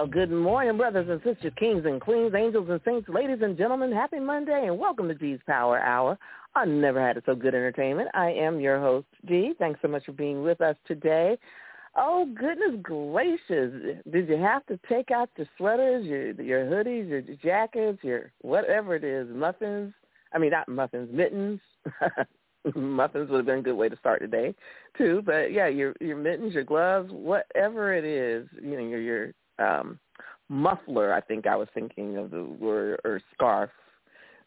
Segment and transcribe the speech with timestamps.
[0.00, 3.92] Well, good morning, brothers and sisters, kings and queens, angels and saints, ladies and gentlemen.
[3.92, 6.18] Happy Monday and welcome to G's Power Hour.
[6.54, 8.08] I never had it so good entertainment.
[8.14, 9.52] I am your host, G.
[9.58, 11.36] Thanks so much for being with us today.
[11.98, 14.00] Oh goodness gracious!
[14.10, 18.94] Did you have to take out your sweaters, your your hoodies, your jackets, your whatever
[18.94, 19.92] it is, muffins?
[20.32, 21.60] I mean, not muffins, mittens.
[22.74, 24.54] muffins would have been a good way to start today,
[24.96, 25.22] too.
[25.26, 29.98] But yeah, your your mittens, your gloves, whatever it is, you know, your your um,
[30.48, 31.12] muffler.
[31.12, 33.70] I think I was thinking of the word or scarf,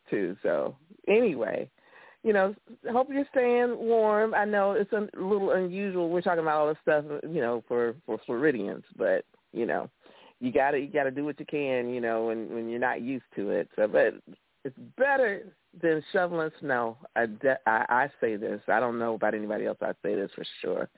[0.09, 0.35] too.
[0.43, 0.75] So
[1.07, 1.69] anyway,
[2.23, 2.55] you know,
[2.91, 4.33] hope you're staying warm.
[4.33, 6.09] I know it's a little unusual.
[6.09, 9.89] We're talking about all this stuff, you know, for for Floridians, but you know,
[10.39, 13.25] you gotta you gotta do what you can, you know, when when you're not used
[13.35, 13.69] to it.
[13.75, 14.13] So, but
[14.63, 15.43] it's better
[15.81, 16.97] than shoveling snow.
[17.15, 18.61] I de- I, I say this.
[18.67, 19.77] I don't know about anybody else.
[19.81, 20.89] I say this for sure.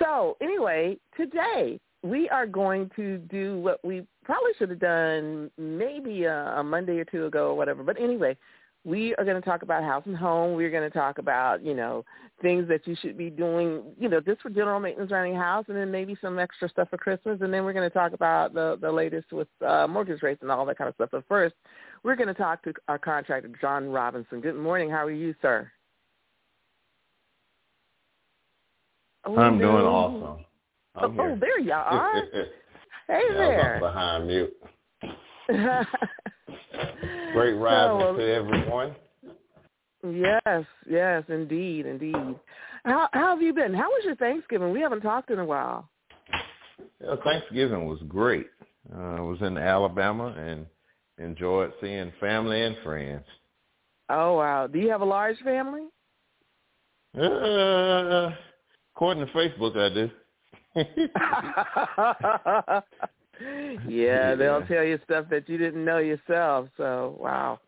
[0.00, 6.24] So anyway, today we are going to do what we probably should have done maybe
[6.24, 7.82] a, a Monday or two ago or whatever.
[7.82, 8.36] But anyway,
[8.84, 10.54] we are going to talk about house and home.
[10.54, 12.04] We're going to talk about, you know,
[12.40, 15.64] things that you should be doing, you know, just for general maintenance around your house
[15.68, 17.40] and then maybe some extra stuff for Christmas.
[17.40, 20.52] And then we're going to talk about the, the latest with uh, mortgage rates and
[20.52, 21.08] all that kind of stuff.
[21.10, 21.56] But first,
[22.04, 24.40] we're going to talk to our contractor, John Robinson.
[24.40, 24.88] Good morning.
[24.88, 25.70] How are you, sir?
[29.24, 30.45] Oh, I'm doing awesome.
[30.96, 31.36] I'm oh, here.
[31.40, 32.22] there you are.
[33.08, 33.78] Hey yeah, there.
[33.80, 34.52] Behind mute.
[35.48, 38.96] Great rising So, to everyone.
[40.04, 42.16] Yes, yes, indeed, indeed.
[42.84, 43.74] How how have you been?
[43.74, 44.72] How was your Thanksgiving?
[44.72, 45.88] We haven't talked in a while.
[47.00, 48.48] Yeah, Thanksgiving was great.
[48.92, 50.66] Uh, I was in Alabama and
[51.18, 53.24] enjoyed seeing family and friends.
[54.08, 54.66] Oh wow.
[54.66, 55.82] Do you have a large family?
[57.16, 58.30] Uh,
[58.94, 60.10] according to Facebook, I do.
[63.88, 64.66] yeah, they'll Yeah.
[64.68, 66.68] tell you stuff that you didn't know yourself.
[66.76, 67.60] So wow.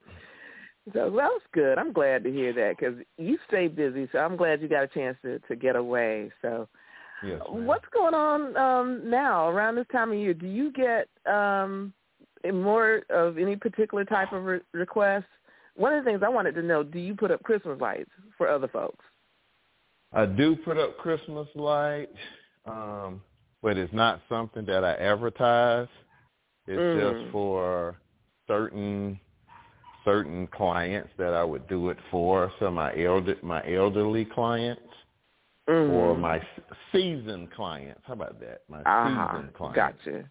[0.92, 1.78] So that was good.
[1.78, 4.08] I'm glad to hear that because you stay busy.
[4.12, 6.30] So I'm glad you got a chance to to get away.
[6.42, 6.68] So
[7.22, 7.66] yes, ma'am.
[7.66, 10.34] what's going on um now around this time of year?
[10.34, 11.92] Do you get um
[12.52, 15.24] more of any particular type of re- requests?
[15.76, 18.48] One of the things I wanted to know: Do you put up Christmas lights for
[18.48, 19.04] other folks?
[20.12, 22.16] I do put up Christmas lights,
[22.68, 23.22] um,
[23.62, 25.88] but it's not something that I advertise.
[26.66, 27.20] It's Mm.
[27.20, 27.96] just for
[28.46, 29.18] certain
[30.04, 32.52] certain clients that I would do it for.
[32.60, 34.82] So my elder my elderly clients
[35.68, 35.90] Mm.
[35.90, 36.40] or my
[36.92, 38.00] seasoned clients.
[38.06, 38.62] How about that?
[38.68, 39.76] My uh seasoned clients.
[40.04, 40.30] Gotcha.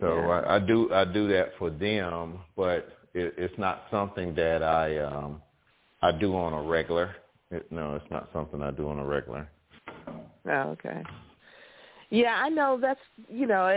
[0.00, 0.28] So Yeah.
[0.40, 4.98] I, I do I do that for them, but it, it's not something that I
[4.98, 5.42] um
[6.02, 7.14] I do on a regular.
[7.50, 9.48] It, no, it's not something I do on a regular.
[10.46, 11.02] Oh, okay.
[12.10, 13.68] Yeah, I know that's you know,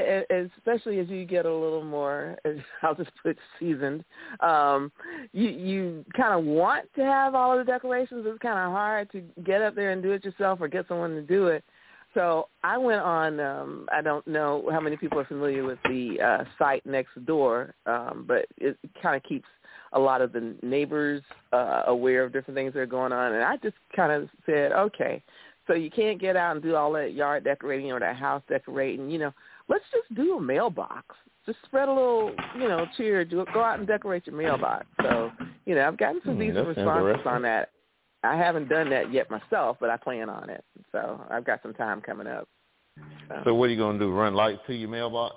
[0.58, 2.36] especially as you get a little more,
[2.82, 4.04] I'll just put seasoned.
[4.40, 4.92] Um,
[5.34, 8.26] you you kind of want to have all of the decorations.
[8.28, 11.12] It's kind of hard to get up there and do it yourself or get someone
[11.12, 11.64] to do it.
[12.16, 13.40] So I went on.
[13.40, 18.26] um I don't know how many people are familiar with the uh, site Nextdoor, um,
[18.28, 19.48] but it kind of keeps
[19.94, 21.22] a lot of the neighbors
[21.52, 23.34] uh, aware of different things that are going on.
[23.34, 25.22] And I just kind of said, okay,
[25.68, 29.10] so you can't get out and do all that yard decorating or that house decorating.
[29.10, 29.34] You know,
[29.70, 31.16] let's just do a mailbox.
[31.46, 33.26] Just spread a little, you know, cheer.
[33.26, 34.86] Do go out and decorate your mailbox.
[35.02, 35.32] So,
[35.66, 37.70] you know, I've gotten some Hmm, decent that's responses on that.
[38.24, 40.64] I haven't done that yet myself, but I plan on it.
[40.92, 42.48] So I've got some time coming up.
[43.44, 44.14] So what are you gonna do?
[44.14, 45.36] Run lights to your mailbox?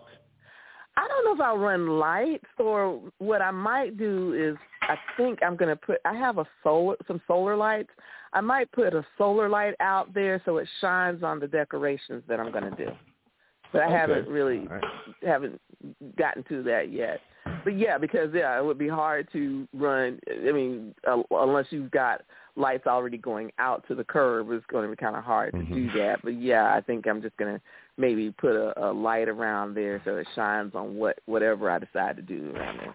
[0.96, 5.40] I don't know if I'll run lights or what I might do is I think
[5.42, 7.90] I'm going to put I have a solar some solar lights.
[8.32, 12.40] I might put a solar light out there so it shines on the decorations that
[12.40, 12.90] I'm going to do.
[13.72, 13.94] but I Okay.
[13.96, 14.84] haven't really All right.
[15.24, 15.60] haven't
[16.16, 17.20] gotten to that yet.
[17.64, 20.18] But yeah, because yeah, it would be hard to run.
[20.30, 22.22] I mean, uh, unless you've got
[22.56, 25.64] lights already going out to the curb, it's going to be kind of hard to
[25.64, 25.94] do Mhm.
[25.94, 26.22] that.
[26.22, 27.60] But yeah, I think I'm just going to
[27.96, 32.16] maybe put a, a light around there so it shines on what whatever I decide
[32.16, 32.94] to do around there.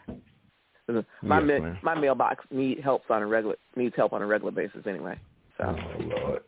[1.22, 4.52] My Yes, ma- my mailbox need helps on a regular needs help on a regular
[4.52, 5.18] basis anyway.
[5.58, 5.76] So.
[5.78, 6.44] Oh Lord.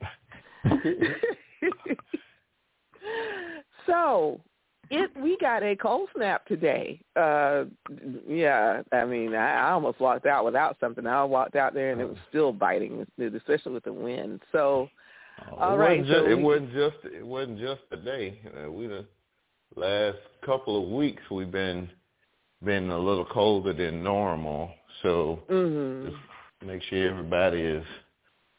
[3.86, 4.40] so
[4.90, 7.00] it we got a cold snap today.
[7.16, 7.66] Uh
[8.28, 11.06] yeah, I mean I, I almost walked out without something.
[11.08, 13.06] I walked out there and it was still biting,
[13.36, 14.42] especially with the wind.
[14.52, 14.90] So
[15.52, 18.40] Oh, All it right, Wasn't just, so it we- wasn't just it wasn't just today.
[18.66, 19.04] Uh, we the
[19.76, 21.90] last couple of weeks we've been
[22.64, 24.72] been a little colder than normal.
[25.02, 26.06] So mhm.
[26.06, 26.18] just
[26.66, 27.86] make sure everybody is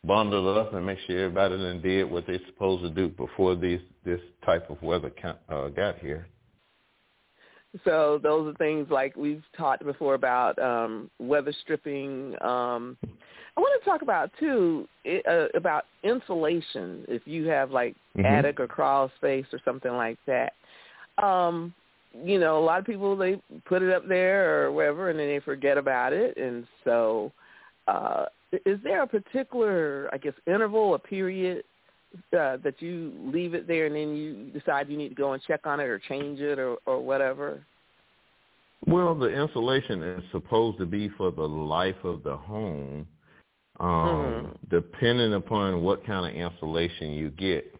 [0.06, 3.80] bundled up and make sure everybody done did what they're supposed to do before these
[4.04, 5.10] this type of weather
[5.48, 6.26] uh, got here.
[7.84, 12.36] So those are things like we've talked before about um, weather stripping.
[12.40, 12.96] Um,
[13.56, 17.04] I want to talk about too i- uh, about insulation.
[17.08, 18.26] If you have like Mhm.
[18.26, 20.52] attic or crawl space or something like that,
[21.18, 21.74] um,
[22.22, 25.28] you know, a lot of people they put it up there or wherever, and then
[25.28, 26.36] they forget about it.
[26.36, 27.32] And so,
[27.88, 28.26] uh,
[28.64, 31.64] is there a particular, I guess, interval, a period
[32.32, 35.42] uh, that you leave it there, and then you decide you need to go and
[35.42, 37.64] check on it or change it or or whatever?
[38.86, 43.06] Well, the insulation is supposed to be for the life of the home,
[43.80, 44.68] um, Mhm.
[44.68, 47.74] depending upon what kind of insulation you get.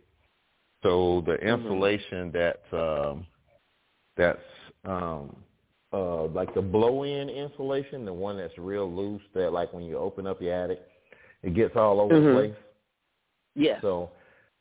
[0.83, 1.49] So the Mm-hmm.
[1.49, 3.27] insulation that's um,
[4.17, 4.39] that's
[4.85, 5.35] um,
[5.93, 10.27] uh, like the blow-in insulation, the one that's real loose, that like when you open
[10.27, 10.81] up your attic,
[11.43, 12.25] it gets all over Mhm.
[12.25, 12.57] the place.
[13.55, 13.81] Yes.
[13.83, 14.11] So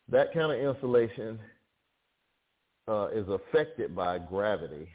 [0.10, 1.40] that kind of insulation
[2.88, 4.88] uh, is affected by gravity.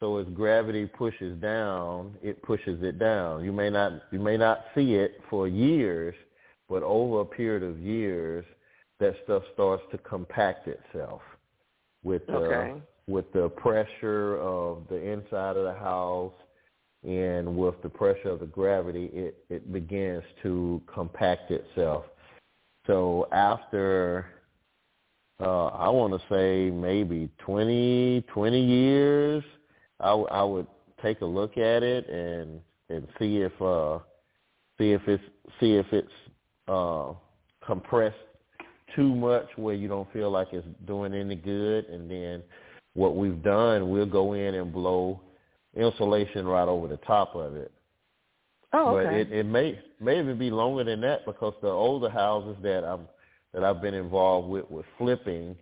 [0.00, 3.44] So as gravity pushes down, it pushes it down.
[3.44, 6.14] You may not you may not see it for years,
[6.68, 8.44] but over a period of years,
[8.98, 11.22] that stuff starts to compact itself
[12.02, 12.82] with Okay.
[13.06, 16.32] With the pressure of the inside of the house
[17.04, 22.04] and with the pressure of the gravity, it, it begins to compact itself.
[22.86, 24.26] So after,
[25.40, 29.44] uh, I want to say maybe 20, 20 years,
[29.98, 30.66] I, w- I would
[31.02, 33.98] take a look at it and, and see if, uh,
[34.78, 35.22] see if it's,
[35.58, 36.12] see if it's,
[36.68, 37.12] uh,
[37.66, 38.16] compressed
[38.94, 41.86] too much where you don't feel like it's doing any good.
[41.86, 42.42] And then
[42.94, 45.20] what we've done, we'll go in and blow
[45.74, 47.72] insulation right over the top of it.
[48.72, 52.56] Oh, But it, it may may even be longer than that because the older houses
[52.62, 53.06] that I'm
[53.52, 55.56] that I've been involved with with flipping,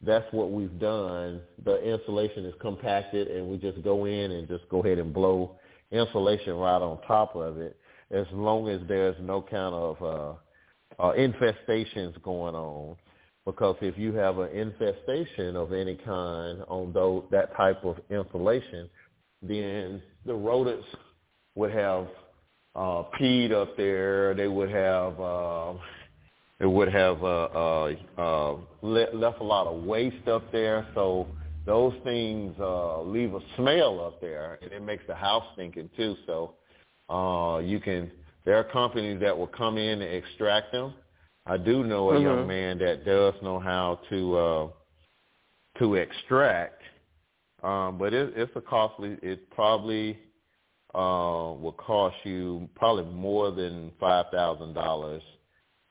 [0.00, 1.42] that's what we've done.
[1.64, 5.56] The insulation is compacted and we just go in and just go ahead and blow
[5.90, 7.76] insulation right on top of it
[8.10, 12.96] as long as there's no kind of uh, uh infestations going on.
[13.46, 18.90] Because if you have an infestation of any kind on those that type of insulation,
[19.40, 20.86] then the rodents
[21.54, 22.08] would have
[22.74, 24.34] uh, peed up there.
[24.34, 25.74] They would have uh,
[26.58, 30.86] they would have uh, uh, uh, le- left a lot of waste up there.
[30.94, 31.28] So
[31.66, 36.16] those things uh, leave a smell up there, and it makes the house stinking too.
[36.26, 36.54] So
[37.08, 38.10] uh, you can
[38.44, 40.94] there are companies that will come in and extract them.
[41.46, 42.48] I do know a young Mhm.
[42.48, 44.68] man that does know how to uh,
[45.78, 46.82] to extract,
[47.62, 49.18] um, but it, it's a costly.
[49.22, 50.18] It probably
[50.94, 55.22] uh, will cost you probably more than five thousand dollars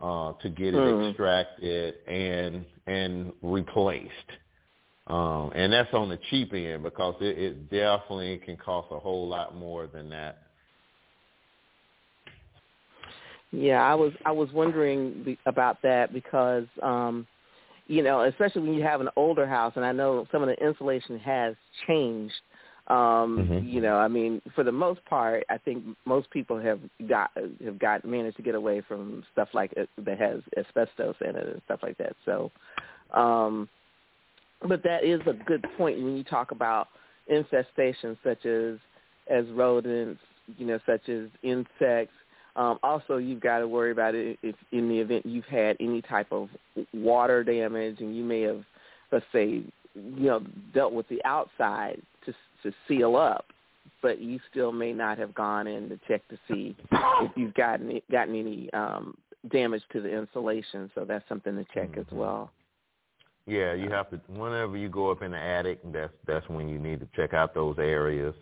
[0.02, 1.10] uh, to get it Hmm.
[1.10, 4.12] extracted and and replaced.
[5.08, 9.28] Um, and that's on the cheap end because it, it definitely can cost a whole
[9.28, 10.45] lot more than that.
[13.52, 17.28] Yeah, I was I was wondering about that because um
[17.88, 20.56] you know, especially when you have an older house and I know some of the
[20.66, 21.56] insulation has
[21.88, 22.34] changed.
[22.88, 23.72] Um, Mhm.
[23.72, 27.32] you know, I mean, for the most part, I think most people have got
[27.64, 31.48] have got managed to get away from stuff like it that has asbestos in it
[31.48, 32.16] and stuff like that.
[32.26, 32.52] So
[33.12, 33.70] um
[34.68, 36.90] but that is a good point when you talk about
[37.32, 38.78] infestations such as
[39.28, 40.22] as rodents,
[40.58, 42.14] you know, such as insects.
[42.56, 46.02] Um, also, you've got to worry about it if in the event you've had any
[46.02, 46.50] type of
[46.94, 48.64] water damage, and you may have,
[49.12, 50.42] let's say, you know,
[50.74, 52.34] dealt with the outside to
[52.64, 53.46] to seal up,
[54.02, 58.00] but you still may not have gone in to check to see if you've gotten
[58.10, 59.18] gotten any um,
[59.52, 60.90] damage to the insulation.
[60.96, 62.52] So that's something to check as well.
[63.48, 64.20] Yeah, you have to.
[64.28, 67.54] Whenever you go up in the attic, that's that's when you need to check out
[67.54, 68.34] those areas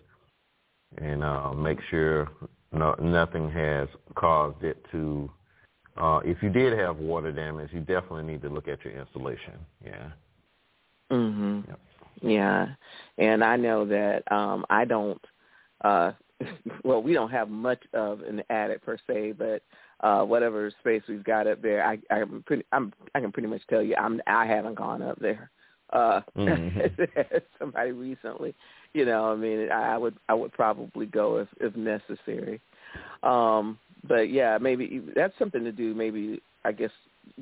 [0.97, 2.29] and uh, make sure
[2.73, 5.29] no, nothing has caused it to.
[5.95, 9.53] Uh, if you did have water damage, you definitely need to look at your installation.
[9.85, 10.09] Yeah.
[11.11, 11.67] Mhm.
[11.67, 11.79] Yep.
[12.21, 12.67] Yeah,
[13.17, 15.23] and I know that um I don't.
[15.83, 16.11] uh
[16.83, 19.61] Well, we don't have much of an attic per se, but
[20.01, 23.61] uh whatever space we've got up there, I I'm pretty I'm I can pretty much
[23.69, 25.51] tell you I'm I haven't gone up there.
[25.91, 27.11] Uh Mhm.
[27.59, 28.55] somebody recently,
[28.93, 32.61] you know, I mean, I, would I would probably go if if necessary.
[33.23, 36.91] Um but yeah, maybe that's something to do maybe I guess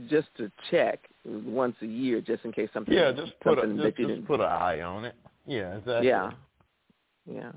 [0.07, 3.97] just to check once a year just in case something Yeah, just put a, just,
[3.97, 5.15] just put an eye on it.
[5.45, 6.07] Yeah, exactly.
[6.07, 6.31] yeah.
[7.25, 7.51] Yeah.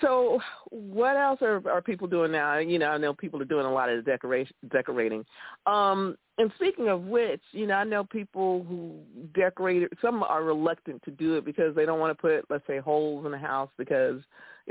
[0.00, 0.40] So,
[0.70, 2.58] what else are are people doing now?
[2.58, 5.24] You know, I know people are doing a lot of decoration decorating.
[5.66, 8.94] Um, and speaking of which, you know, I know people who
[9.34, 9.88] decorate.
[10.00, 13.26] Some are reluctant to do it because they don't want to put, let's say, holes
[13.26, 14.20] in the house because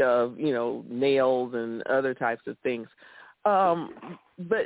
[0.01, 2.87] of you know nails and other types of things.
[3.45, 4.65] Um, but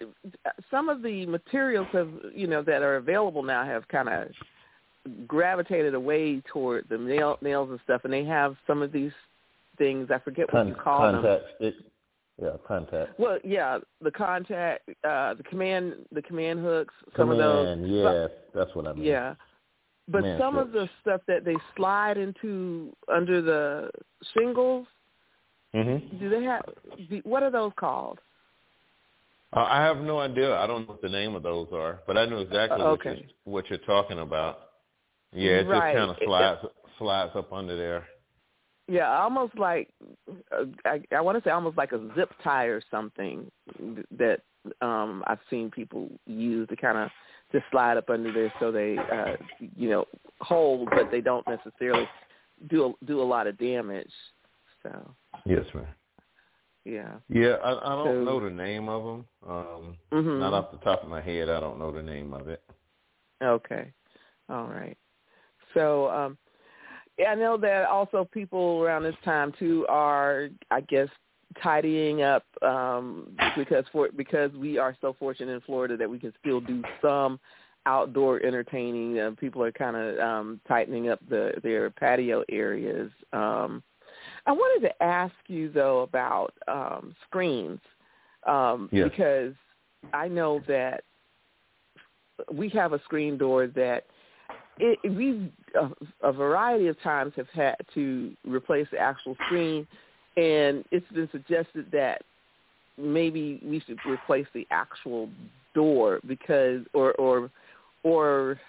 [0.70, 4.28] some of the materials have, you know, that are available now have kind of
[5.28, 9.12] gravitated away toward the nail, nails and stuff, and they have some of these
[9.82, 10.10] things.
[10.14, 11.22] I forget what Con- you call them.
[11.24, 11.44] contact.
[12.42, 13.20] Yeah, contact.
[13.20, 17.66] Well, yeah, the contact, uh, the command, the command hooks, some of those.
[17.78, 19.04] Command, yes, that's what I mean.
[19.04, 19.36] Yeah,
[20.08, 23.92] but Command some of the stuff that they slide into under the
[24.34, 24.88] shingles,
[25.74, 26.20] Mhm.
[26.20, 26.64] do they have?
[27.24, 28.20] What are those called?
[29.54, 30.56] Uh, I have no idea.
[30.58, 33.06] I don't know what the name of those are, but I know exactly Uh, what,
[33.06, 34.70] you're, what you're talking about.
[35.34, 35.94] Yeah, it Right.
[35.94, 36.62] just kind of It- slides
[36.98, 38.08] slides up under there.
[38.88, 39.90] Yeah, almost like
[40.52, 43.50] uh, I, I want to say almost like a zip tie or something
[44.18, 44.42] that
[44.82, 47.10] um I've seen people use to kind of
[47.52, 49.36] just slide up under there so they uh
[49.76, 50.06] you know
[50.42, 52.08] hold, but they don't necessarily
[52.70, 54.12] do do a lot of damage.
[54.84, 55.88] So Yes, ma'am.
[56.84, 57.14] yeah.
[57.30, 59.26] Yeah, I, I don't So- know the name of them.
[59.48, 60.40] Um, Mhm.
[60.40, 62.62] Not off the top of my head, I don't know the name of it.
[63.42, 63.94] Okay.
[64.50, 64.98] All right.
[65.74, 66.38] So, um
[67.28, 71.10] I know that also people around this time too are I guess
[71.62, 76.34] tidying up um because for because we are so fortunate in Florida that we can
[76.40, 77.40] still do some
[77.86, 79.20] outdoor entertaining.
[79.20, 83.12] Uh, people are kind of um tightening up the their patio areas.
[83.34, 83.84] Um
[84.46, 87.80] I wanted to ask you though about um screens.
[88.48, 89.10] Um Yes.
[89.10, 89.54] because
[90.14, 91.04] I know that
[92.52, 94.06] we have a screen door that
[94.80, 95.90] it, we a,
[96.28, 99.88] a variety of times have had to replace the actual screen,
[100.38, 102.22] and it's been suggested that
[102.98, 105.30] maybe we should replace the actual
[105.74, 107.50] door because, or or
[108.04, 108.60] or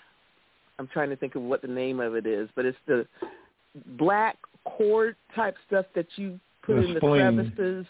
[0.79, 3.07] I'm trying to think of what the name of it is, but it's the
[3.99, 7.37] black cord type stuff that you put The in the spleen.
[7.37, 7.87] crevices.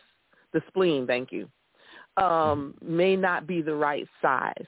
[0.52, 1.48] The spleen, thank you,
[2.18, 4.66] um, may not be the right size.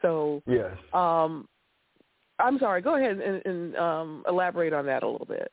[0.00, 0.76] So Yes.
[0.92, 1.48] um,
[2.38, 2.82] I'm sorry.
[2.82, 5.52] Go ahead and, and um, elaborate on that a little bit.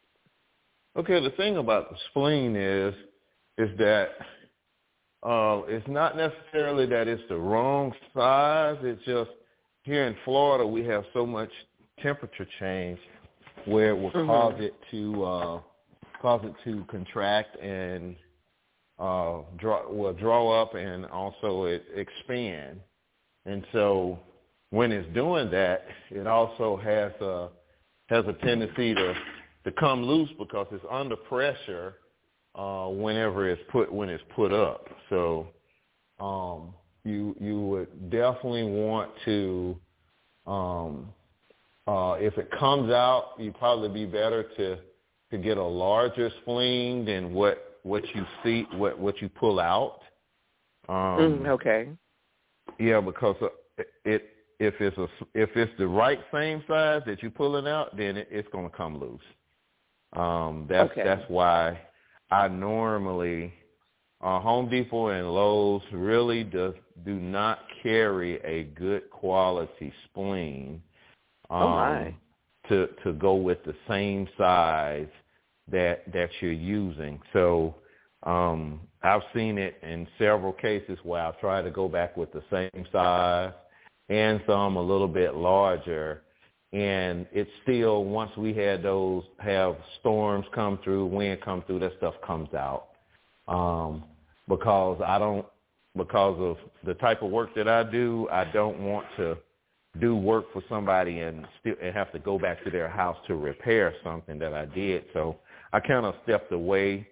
[0.97, 2.93] Okay, the thing about the spleen is
[3.57, 4.09] is that
[5.23, 8.77] uh, it's not necessarily that it's the wrong size.
[8.81, 9.29] It's just
[9.83, 11.50] here in Florida we have so much
[12.01, 13.00] temperature change
[13.65, 14.27] where it will Mhm.
[14.27, 15.61] cause it to uh,
[16.21, 18.15] cause it to contract and
[19.00, 22.79] uh, draw will draw up and also it expand.
[23.45, 24.19] And so
[24.71, 27.49] when it's doing that, it also has a
[28.07, 29.13] has a tendency to
[29.65, 31.95] to come loose because it's under pressure
[32.55, 34.87] uh, whenever it's put when it's put up.
[35.09, 35.47] So
[36.19, 36.73] um,
[37.03, 39.77] you you would definitely want to
[40.47, 41.13] um,
[41.87, 44.77] uh, if it comes out, you probably be better to
[45.31, 49.99] to get a larger spleen than what what you see what what you pull out.
[50.89, 51.89] Um, Mm, okay.
[52.79, 54.23] yeah, because uh, it
[54.62, 58.27] if it's a if it's the right same size that you're pulling out, then it,
[58.30, 59.20] it's going to come loose.
[60.13, 61.03] Um, that's Okay.
[61.03, 61.82] that's why
[62.30, 63.51] I normally
[64.22, 70.82] uh, Home Depot and Lowe's really does do not carry a good quality spleen.
[71.50, 72.15] Um, Oh, my.
[72.70, 75.10] To to go with the same size
[75.72, 77.20] that that you're using.
[77.34, 77.74] So
[78.24, 82.44] um, I've seen it in several cases where I've tried to go back with the
[82.51, 83.53] same size
[84.12, 86.22] and some a little bit larger.
[86.74, 91.94] And it's still, once we had those, have storms come through, wind come through, that
[91.98, 92.89] stuff comes out.
[93.48, 94.03] Um,
[94.48, 95.46] because I don't,
[95.96, 99.38] because of the type of work that I do, I don't want to
[100.00, 103.36] do work for somebody and still and have to go back to their house to
[103.36, 105.06] repair something that I did.
[105.13, 105.38] So
[105.74, 107.08] I kind of stepped away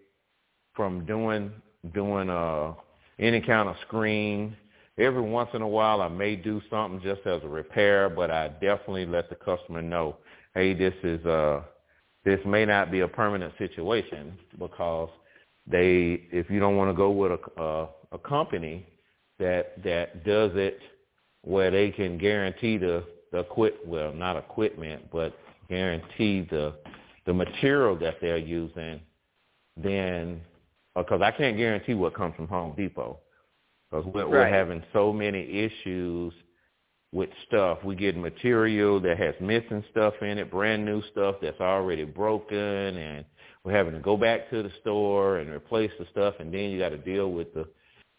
[0.74, 1.52] from doing
[1.94, 2.74] doing uh
[3.20, 4.56] any kind of screen.
[5.00, 8.50] Every once in a while, I may do something just as a repair, but I
[8.50, 10.18] definitely let the customer know,
[10.54, 11.62] hey, this is uh
[12.26, 15.10] this may not be a permanent situation because
[15.66, 18.86] they if you don't want to go with a a, a company
[19.40, 20.80] that that does it
[21.44, 25.34] where they can guarantee the the equip well not equipment but
[25.70, 26.76] guarantee the
[27.26, 29.00] the material that they're using,
[29.78, 30.42] then
[30.96, 33.20] because I can't guarantee what comes from Home Depot
[33.90, 34.30] because we're, Right.
[34.30, 36.34] we're having so many issues
[37.12, 37.84] with stuff.
[37.84, 42.58] We get material that has missing stuff in it, brand new stuff that's already broken,
[42.58, 43.26] and
[43.64, 46.80] we're having to go back to the store and replace the stuff, and then you
[46.80, 47.68] got to deal with the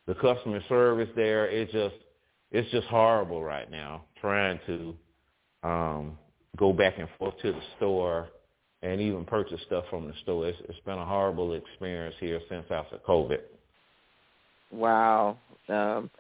[0.07, 1.47] the customer service there.
[1.49, 1.95] It's just
[2.51, 4.97] it's just horrible right now trying to
[5.63, 6.19] um,
[6.57, 8.29] go back and forth to the store
[8.83, 10.49] and even purchase stuff from the store.
[10.49, 13.41] It's, it's been a horrible experience here since after COVID.
[14.71, 15.39] Wow.
[15.69, 16.11] Um,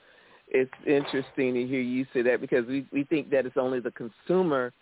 [0.49, 3.92] it's interesting to hear you say that because we we think that it's only the
[3.92, 4.73] consumer,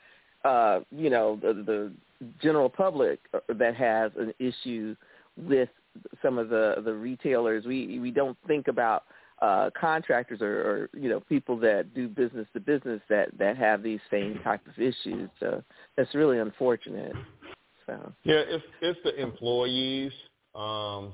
[0.45, 1.93] uh, you know, the, the
[2.43, 4.97] general public that has an issue
[5.37, 5.69] with
[6.23, 7.65] some of the the retailers.
[7.67, 9.05] We we don't think about
[9.41, 13.83] uh, contractors or, or you know people that do business to business that that have
[13.83, 15.29] these same type of issues.
[15.39, 15.63] So
[15.97, 17.13] that's really unfortunate.
[17.87, 20.13] So Yeah, it's it's the employees.
[20.55, 21.13] Um,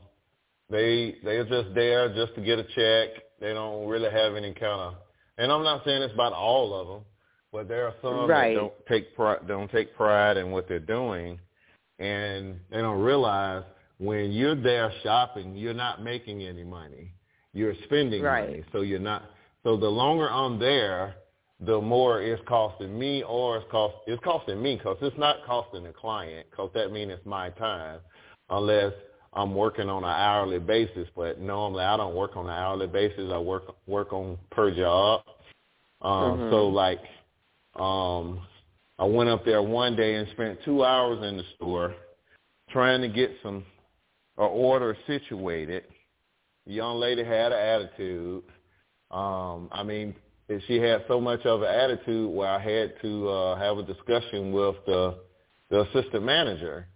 [0.71, 3.23] they they're just there just to get a check.
[3.41, 4.95] They don't really have any kind of.
[5.39, 7.05] And I'm not saying it's about all of them,
[7.53, 8.55] but there are some Right.
[8.55, 11.39] that don't take pride don't take pride in what they're doing,
[11.99, 13.65] and they don't realize
[13.99, 17.13] when you're there shopping, you're not making any money.
[17.53, 18.49] You're spending Right.
[18.49, 19.31] money, so you're not.
[19.63, 21.17] So the longer I'm there,
[21.61, 25.85] the more it's costing me, or it's cost it's costing me because it's not costing
[25.85, 28.01] the client because that means it's my time,
[28.51, 28.93] unless
[29.35, 31.09] I'm working on an hourly basis.
[31.17, 33.31] But normally I don't work on an hourly basis.
[33.33, 35.23] I work work on per job.
[36.03, 36.51] Um, Mhm.
[36.51, 37.01] So like,
[37.77, 38.41] um,
[38.99, 41.95] I went up there one day and spent two hours in the store
[42.71, 43.65] trying to get some
[44.39, 45.85] a order situated.
[46.67, 48.43] The young lady had an attitude.
[49.11, 50.15] Um, I mean,
[50.67, 54.53] she had so much of an attitude where I had to uh, have a discussion
[54.53, 55.19] with the
[55.71, 56.87] the assistant manager,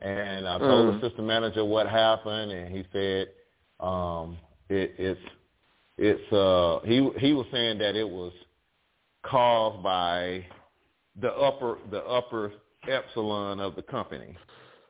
[0.00, 1.00] and I told Mm.
[1.00, 3.28] the system manager what happened, and he said
[3.80, 5.20] um, it, it's
[5.98, 8.32] it's uh, he he was saying that it was
[9.24, 10.46] caused by
[11.20, 12.52] the upper the upper
[12.88, 14.36] epsilon of the company.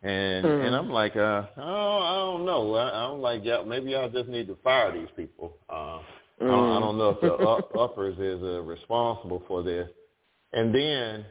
[0.02, 0.66] And Mhm.
[0.66, 2.74] and I'm like, uh, oh, I don't know.
[2.74, 5.56] I, I'm like, yeah, maybe y'all just need to fire these people.
[5.68, 6.00] Uh,
[6.40, 9.88] I, don't, I don't know if the up, uppers is uh, responsible for this.
[10.52, 11.26] And then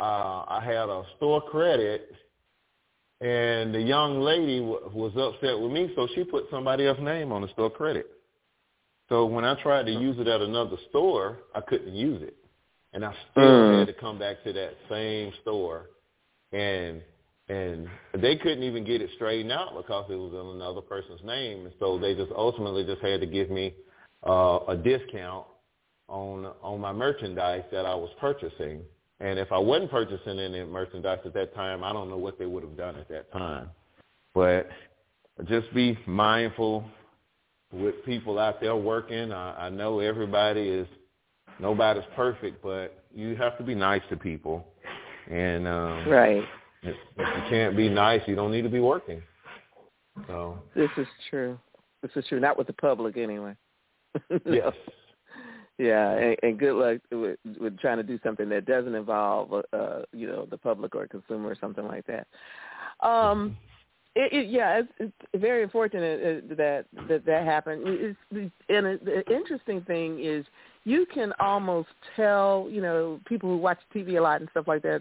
[0.00, 2.10] uh, I had a store credit,
[3.20, 7.32] and the young lady w- was upset with me, so she put somebody else's name
[7.32, 8.06] on the store credit.
[9.08, 12.36] So when I tried to use it at another store, I couldn't use it,
[12.92, 13.78] and I still Mm.
[13.78, 15.90] had to come back to that same store,
[16.52, 17.02] and
[17.48, 21.66] and they couldn't even get it straightened out because it was in another person's name,
[21.66, 23.74] and so they just ultimately just had to give me
[24.24, 25.46] uh, a discount
[26.08, 28.84] on on my merchandise that I was purchasing.
[29.20, 32.46] And if I wasn't purchasing any merchandise at that time, I don't know what they
[32.46, 33.68] would have done at that time.
[34.34, 34.68] But
[35.46, 36.84] just be mindful
[37.72, 39.32] with people out there working.
[39.32, 40.88] I, I know everybody is
[41.58, 44.66] nobody's perfect, but you have to be nice to people.
[45.30, 46.42] And um, right.
[46.82, 49.22] if, if you can't be nice, you don't need to be working.
[50.26, 51.58] So This is true.
[52.02, 52.40] This is true.
[52.40, 53.54] Not with the public, anyway.
[54.44, 54.72] yes,
[55.80, 60.00] Yeah, and, and good luck with, with trying to do something that doesn't involve, uh,
[60.12, 62.26] you know, the public or consumer or something like that.
[63.00, 63.56] Um,
[64.14, 64.92] it, it, yeah, it's,
[65.32, 67.84] it's very unfortunate uh, that that that happened.
[67.86, 70.44] It's, it's, and it, the interesting thing is,
[70.84, 74.82] you can almost tell, you know, people who watch TV a lot and stuff like
[74.82, 75.00] that.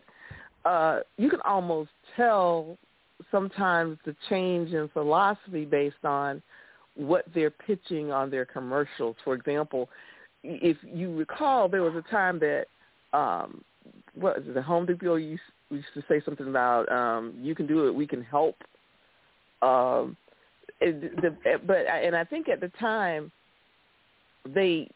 [0.63, 2.77] Uh, you can almost tell
[3.31, 6.41] sometimes the change in philosophy based on
[6.95, 9.17] what they're pitching on their commercials.
[9.25, 9.89] For example,
[10.43, 12.65] if you recall, there was a time that
[13.13, 13.63] um,
[14.15, 17.67] what is it, the Home Depot used, used to say something about um, "You can
[17.67, 18.55] do it, we can help."
[19.61, 20.15] Um,
[20.81, 23.31] it, the, but and I think at the time
[24.47, 24.89] they,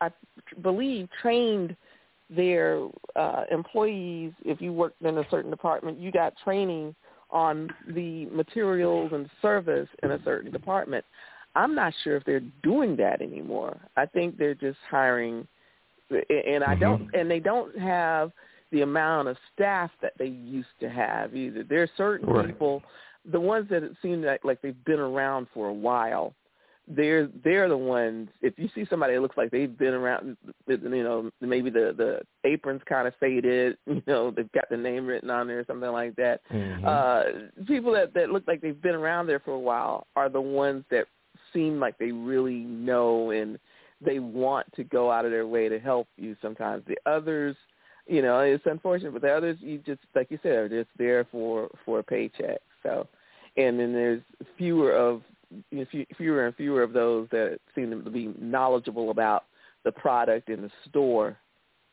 [0.00, 0.10] I
[0.62, 1.76] believe, trained
[2.30, 4.32] their uh, employees.
[4.44, 6.94] If you worked in a certain department, you got training
[7.30, 11.04] on the materials and service in a certain department.
[11.54, 13.76] I'm not sure if they're doing that anymore.
[13.96, 15.46] I think they're just hiring
[16.10, 16.80] and I Mhm.
[16.80, 18.32] don't, and they don't have
[18.70, 21.62] the amount of staff that they used to have either.
[21.62, 22.46] There are certain Right.
[22.46, 22.82] people,
[23.24, 26.34] the ones that it seem like like they've been around for a while.
[26.86, 28.30] They're they're the ones.
[28.40, 32.22] If you see somebody that looks like they've been around, you know, maybe the the
[32.48, 33.76] apron's kind of faded.
[33.86, 36.40] You know, they've got the name written on there or something like that.
[36.50, 36.84] Mhm.
[36.84, 40.40] Uh, people that that look like they've been around there for a while are the
[40.40, 41.06] ones that
[41.52, 43.58] seem like they really know and
[44.00, 46.36] they want to go out of their way to help you.
[46.40, 47.56] Sometimes the others,
[48.06, 51.26] you know, it's unfortunate, but the others, you just like you said, are just there
[51.30, 52.60] for for a paycheck.
[52.82, 53.08] So,
[53.56, 54.22] and then there's
[54.56, 55.22] fewer of
[55.70, 59.44] you know, fewer and fewer of those that seem to be knowledgeable about
[59.84, 61.36] the product in the store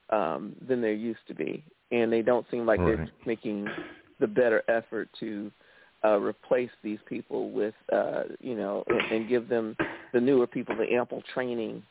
[0.10, 3.68] um, than there used to be, and they don't seem like they're making
[4.20, 5.52] the better effort to
[6.06, 9.76] uh, replace these people with, uh, you know, and, and give them
[10.14, 11.82] the newer people the ample training.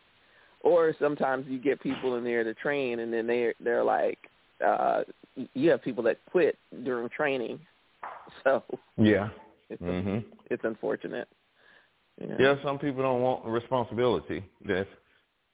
[0.61, 4.19] Or sometimes you get people in there to train, and then they they're like,
[4.67, 5.03] uh,
[5.53, 7.59] you have people that quit during training,
[8.45, 8.63] so
[8.97, 9.29] Yeah.
[9.69, 10.25] it's Mhm.
[10.51, 11.29] it's unfortunate.
[12.21, 12.37] You know?
[12.39, 14.43] Yeah, some people don't want responsibility.
[14.65, 14.89] That's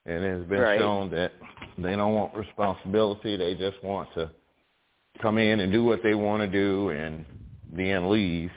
[0.06, 0.78] and it's been Right.
[0.78, 1.32] shown that
[1.76, 3.36] they don't want responsibility.
[3.36, 4.30] They just want to
[5.20, 7.24] come in and do what they want to do and
[7.72, 8.50] then leave.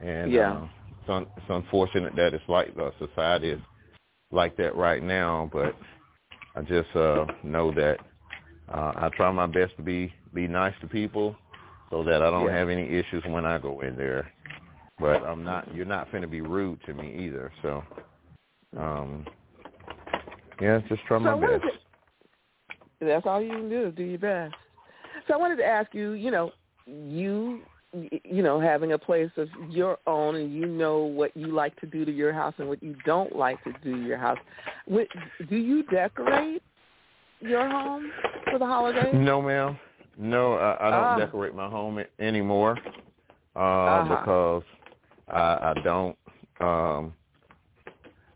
[0.00, 0.52] And Yeah.
[0.52, 0.66] uh,
[1.00, 3.60] it's, un- it's unfortunate that it's like the society is
[4.30, 5.50] like that right now.
[5.52, 5.76] But
[6.54, 7.98] I just uh, know that
[8.72, 11.36] uh, I try my best to be be nice to people
[11.90, 12.58] so that I don't Yeah.
[12.58, 14.30] have any issues when I go in there
[14.98, 15.72] but I'm not.
[15.74, 17.52] You're not finna be rude to me either.
[17.62, 17.84] So,
[18.78, 19.26] um,
[20.60, 21.76] yeah, just try my So is best.
[23.00, 24.54] That's all you can do is do your best.
[25.28, 26.52] So I wanted to ask you, you know,
[26.86, 27.60] you
[27.92, 31.86] you know, having a place of your own and you know what you like to
[31.86, 34.38] do to your house and what you don't like to do to your house.
[34.92, 35.08] Wh-
[35.48, 36.62] Do you decorate
[37.40, 38.10] your home
[38.50, 39.14] for the holidays?
[39.14, 39.78] No, ma'am.
[40.18, 41.16] No, I, I don't Ah.
[41.18, 42.78] decorate my home a- anymore
[43.54, 44.16] uh, Uh-huh.
[44.16, 44.62] because
[45.28, 46.16] I, I don't.
[46.60, 47.12] Um,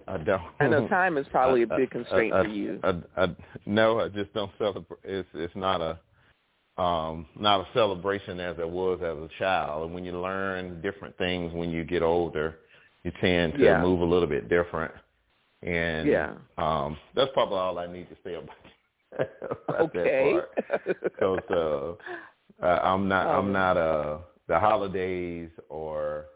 [0.08, 0.42] I don't.
[0.60, 2.80] I know time is probably a I- big I- constraint I- for you.
[2.82, 3.28] I, I,
[3.66, 4.98] no, I just don't celebrate.
[5.04, 5.98] It's it's not a
[6.78, 9.85] um not a celebration as it was as a child.
[9.85, 12.59] And when you learn different things when you get older,
[13.04, 13.83] you tend to Yeah.
[13.83, 14.92] move a little bit different.
[15.62, 16.33] And Yeah.
[16.59, 18.56] um that's probably all I need to say about,
[19.68, 20.33] about Okay.
[20.33, 20.50] that part.
[21.02, 21.98] Because
[22.62, 23.38] uh, I'm not Oh.
[23.38, 26.26] I'm not uh the holidays or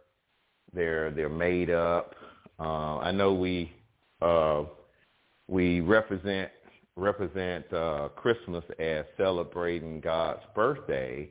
[0.73, 2.15] they're they're made up.
[2.59, 3.73] Uh, I know we
[4.23, 4.65] uh,
[5.49, 6.51] we represent
[6.97, 11.31] represent uh, Christmas as celebrating God's birthday,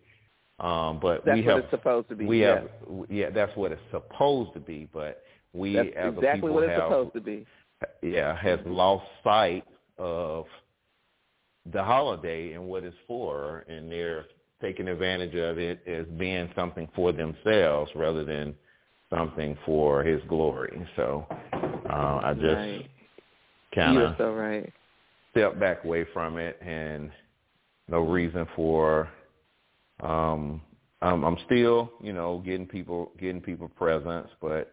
[0.59, 2.25] um, but That's we what have it's supposed to be.
[2.25, 2.63] we yes.
[2.89, 5.23] have yeah that's what it's supposed to be, but
[5.53, 7.45] we That's as a exactly people what it's have supposed to be.
[8.01, 9.65] yeah has lost sight
[9.97, 10.45] of
[11.71, 14.25] the holiday and what it's for, and they're
[14.61, 18.53] taking advantage of it as being something for themselves rather than
[19.09, 20.85] something for His glory.
[20.95, 21.25] So
[21.89, 22.89] uh, I just Right.
[23.73, 24.71] kind You're of so right.
[25.33, 27.11] Step back away from it, and
[27.89, 29.09] no reason for.
[30.01, 30.61] Um,
[31.01, 34.71] I'm, I'm still, you know, getting people getting people presents, but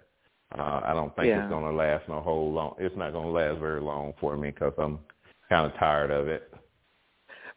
[0.57, 1.40] uh, I don't think Yeah.
[1.40, 2.75] it's going to last no whole long.
[2.79, 5.01] It's not going to last very long for me because I'm
[5.49, 6.53] kind of tired of it.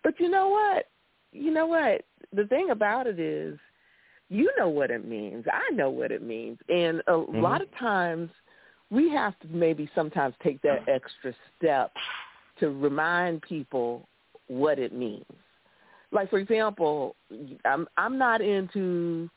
[0.04, 0.88] But you know what?
[1.32, 2.04] You know what?
[2.34, 3.58] The thing about it is,
[4.30, 5.46] you know what it means.
[5.52, 6.58] I know what it means.
[6.70, 7.42] And a Mm-hmm.
[7.42, 8.30] lot of times
[8.90, 11.92] we have to maybe sometimes take that extra step
[12.60, 14.08] to remind people
[14.48, 15.26] what it means.
[16.12, 17.16] Like for example,
[17.66, 19.30] I'm I'm not into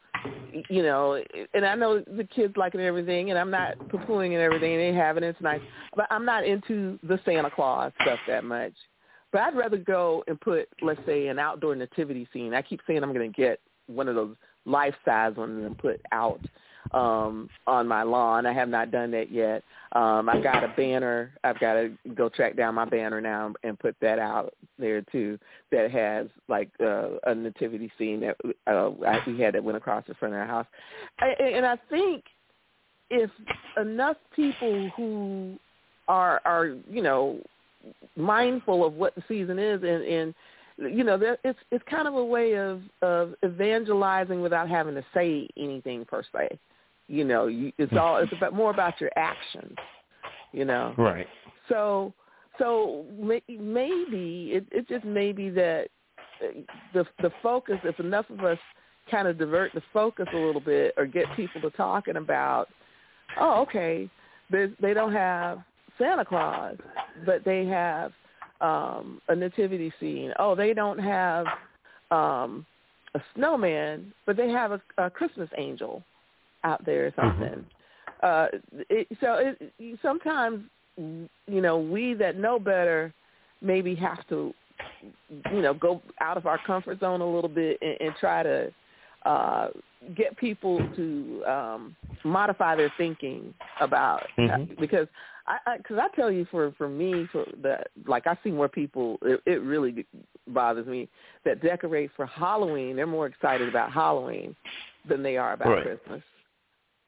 [0.69, 1.23] you know,
[1.55, 4.73] and I know the kids like it and everything, and I'm not poo-pooing and everything,
[4.73, 5.61] and they have it, and it's nice.
[5.95, 8.73] But I'm not into the Santa Claus stuff that much.
[9.33, 12.55] But I'd rather go and put, let's say, an outdoor nativity scene.
[12.55, 16.41] I keep saying I'm going to get one of those life-size ones and put out
[16.93, 18.47] um, on my lawn.
[18.47, 19.63] I have not done that yet.
[19.93, 21.33] Um, I've got a banner.
[21.45, 25.39] I've got to go track down my banner now and put that out there too.
[25.71, 28.91] That has like uh, a nativity scene that uh,
[29.27, 30.67] we had that went across the front of our house.
[31.19, 32.25] I, and I think
[33.11, 33.31] if
[33.81, 35.59] enough people who
[36.09, 37.41] are are you know
[38.17, 40.35] mindful of what the season is and and
[40.79, 45.05] you know there, it's it's kind of a way of of evangelizing without having to
[45.15, 46.59] say anything per se
[47.09, 49.75] you know you, it's all it's about more about your actions
[50.53, 51.27] you know Right.
[51.69, 52.13] so
[52.59, 55.89] so may, maybe it it just may be that
[56.43, 56.61] uh,
[56.93, 58.59] the the focus if enough of us
[59.11, 62.69] kind of divert the focus a little bit or get people to talking about
[63.41, 64.09] oh okay
[64.51, 65.59] there's they don't have
[65.99, 66.77] Santa Claus
[67.25, 68.13] but they have
[68.61, 70.33] um, a nativity scene.
[70.39, 71.47] Oh, they don't have
[72.11, 72.67] um,
[73.15, 76.03] a snowman, but they have a, a Christmas angel
[76.67, 77.65] out there or something.
[77.65, 77.67] Mm-hmm.
[78.23, 78.47] Uh,
[78.91, 80.65] it, so it, sometimes,
[80.97, 83.13] you know, we that know better
[83.61, 84.53] maybe have to,
[85.53, 88.73] you know, go out of our comfort zone a little bit and, and try to
[89.25, 89.69] uh,
[90.17, 94.73] get people to um, modify their thinking about mm-hmm.
[94.81, 95.09] because
[95.47, 98.69] I because I, I tell you for for me for the like I see more
[98.69, 100.05] people it, it really
[100.49, 101.09] bothers me
[101.45, 104.55] that decorate for Halloween they're more excited about Halloween
[105.09, 105.85] than they are about right.
[105.85, 106.23] Christmas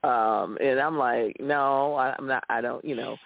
[0.05, 3.17] um and I'm like no I, I'm not I don't you know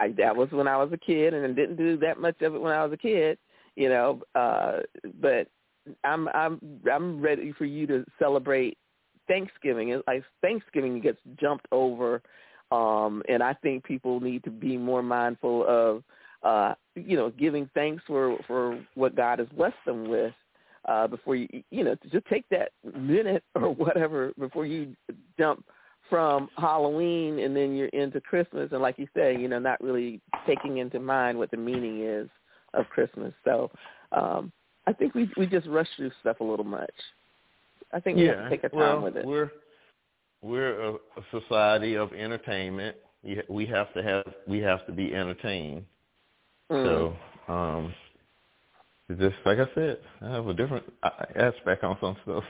[0.00, 2.54] I, that was when I was a kid and I didn't do that much of
[2.54, 3.38] it when I was a kid
[3.76, 4.78] you know uh
[5.20, 5.48] but
[6.04, 8.76] I'm I'm I'm ready for you to celebrate
[9.26, 9.90] Thanksgiving.
[9.90, 12.22] It's like Thanksgiving gets jumped over,
[12.72, 16.02] um, and I think people need to be more mindful of
[16.42, 20.34] uh, you know giving thanks for for what God has blessed them with.
[20.86, 24.96] Uh, before you, you know, just take that minute or whatever before you
[25.38, 25.64] jump
[26.08, 28.70] from Halloween and then you're into Christmas.
[28.72, 32.28] And like you say, you know, not really taking into mind what the meaning is
[32.74, 33.32] of Christmas.
[33.44, 33.70] So,
[34.12, 34.52] um,
[34.86, 36.94] I think we we just rush through stuff a little much.
[37.92, 38.42] I think we yeah.
[38.42, 39.26] have to take our well, time with it.
[39.26, 39.50] We're
[40.40, 42.96] we're a, a society of entertainment.
[43.48, 45.84] We have to have we have to be entertained.
[46.70, 46.84] Mm.
[47.48, 47.94] So, um,
[49.10, 52.44] just like I said, I have a different aspect on some stuff.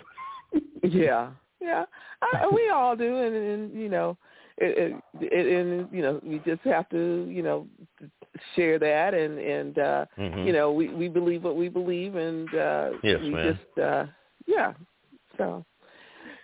[0.82, 1.84] yeah, yeah,
[2.22, 4.16] I, we all do, and, and you know,
[4.56, 7.66] it, it, it, and you know, we just have to, you know,
[8.54, 10.46] share that and and uh mm-hmm.
[10.46, 13.58] you know we we believe what we believe and uh yes, we man.
[13.58, 14.06] just uh
[14.46, 14.72] yeah
[15.36, 15.64] so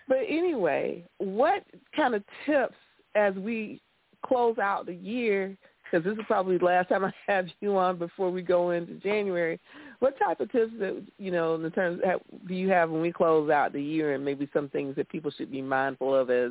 [0.08, 2.74] but anyway what kind of tips
[3.14, 3.80] as we
[4.26, 7.98] close out the year because this is probably the last time I have you on
[7.98, 9.60] before we go into January.
[10.04, 12.02] What type of tips that you know in terms
[12.46, 15.30] do you have when we close out the year, and maybe some things that people
[15.30, 16.50] should be mindful of as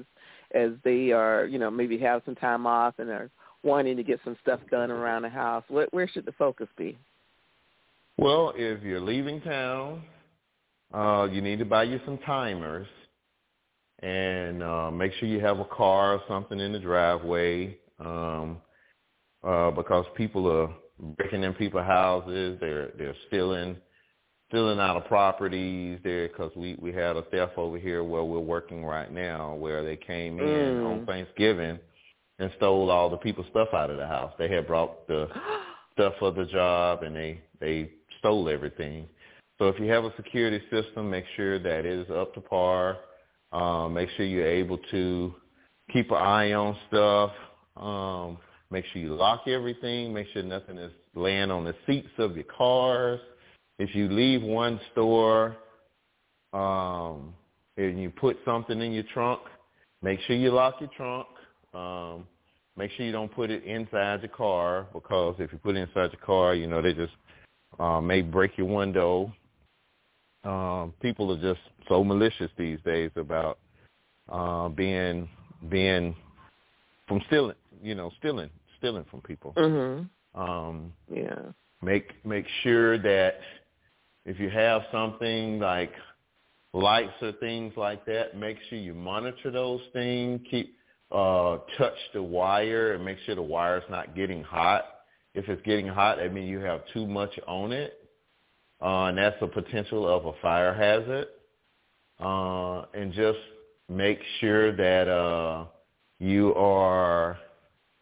[0.55, 3.29] as they are you know maybe have some time off and are
[3.61, 5.63] wanting to get some stuff done around the house?
[5.67, 6.97] What, where should the focus be?
[8.17, 10.01] Well, if you're leaving town,
[10.91, 12.87] uh, you need to buy you some timers
[13.99, 18.57] and uh, make sure you have a car or something in the driveway um,
[19.43, 22.57] uh, because people are breaking in people's houses.
[22.59, 23.77] They're they're stealing
[24.49, 28.39] stealing out of properties there because we we had a theft over here where we're
[28.39, 30.85] working right now where they came in mm.
[30.85, 31.79] on Thanksgiving
[32.39, 34.33] and stole all the people's stuff out of the house.
[34.37, 35.27] They had brought the
[35.93, 39.07] stuff for the job and they they stole everything.
[39.59, 42.97] So if you have a security system, make sure that it is up to par.
[43.51, 45.33] Um, make sure you're able to
[45.91, 47.31] keep an eye on stuff.
[47.77, 48.37] Um,
[48.71, 50.13] make sure you lock everything.
[50.13, 53.19] Make sure nothing is laying on the seats of your cars.
[53.79, 55.57] If you leave one store
[56.53, 57.33] um,
[57.77, 59.41] and you put something in your trunk,
[60.01, 61.27] make sure you lock your trunk.
[61.73, 62.27] Um,
[62.77, 66.11] make sure you don't put it inside the car because if you put it inside
[66.11, 67.13] the car, you know they just
[67.79, 69.33] uh, may break your window.
[70.43, 73.59] Um, people are just so malicious these days about
[74.29, 75.29] uh, being
[75.69, 76.15] being
[77.07, 79.53] from stealing, you know, stealing stealing from people.
[79.57, 80.39] Mm-hmm.
[80.41, 81.51] Um, yeah.
[81.81, 83.39] Make make sure that
[84.25, 85.91] if you have something like
[86.73, 90.41] lights or things like that, make sure you monitor those things.
[90.49, 90.75] Keep
[91.11, 94.85] uh, touch the wire and make sure the wire is not getting hot.
[95.35, 98.09] If it's getting hot, I mean you have too much on it,
[98.81, 101.27] uh, and that's a potential of a fire hazard.
[102.19, 103.39] Uh, and just
[103.89, 105.65] make sure that uh,
[106.19, 107.37] you are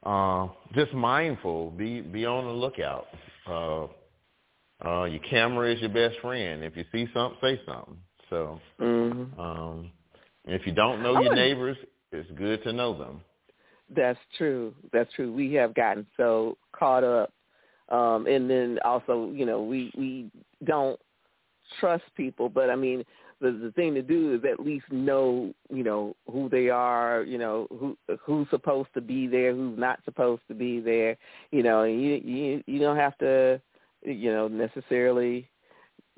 [0.04, 1.72] uh, just mindful.
[1.72, 3.08] Be be on the lookout.
[3.48, 3.88] Uh,
[4.84, 6.64] uh, your camera is your best friend.
[6.64, 7.98] If you see something, say something.
[8.30, 9.40] So, mm-hmm.
[9.40, 9.92] um,
[10.46, 11.78] if you don't know your neighbors,
[12.12, 13.22] it's good to know them.
[13.94, 14.74] That's true.
[14.92, 15.32] That's true.
[15.34, 17.32] We have gotten so caught up,
[17.90, 20.32] um, and then also, you know, we we
[20.64, 21.00] don't
[21.80, 22.50] trust people.
[22.50, 23.04] But I mean,
[23.42, 27.24] the the thing to do is at least know, you know, who they are.
[27.24, 31.18] You know, who who's supposed to be there, who's not supposed to be there.
[31.52, 33.60] You know, and you you you don't have to,
[34.04, 35.50] you know, necessarily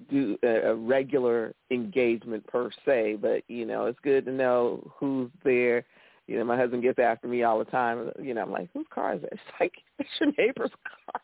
[0.10, 5.32] do a, a regular engagement per se, but you know, it's good to know who's
[5.44, 5.86] there.
[6.28, 8.12] You know, my husband gets after me all the time.
[8.22, 9.30] You know, I'm like, whose car is it?
[9.34, 10.72] It's like it's your neighbor's
[11.12, 11.22] car.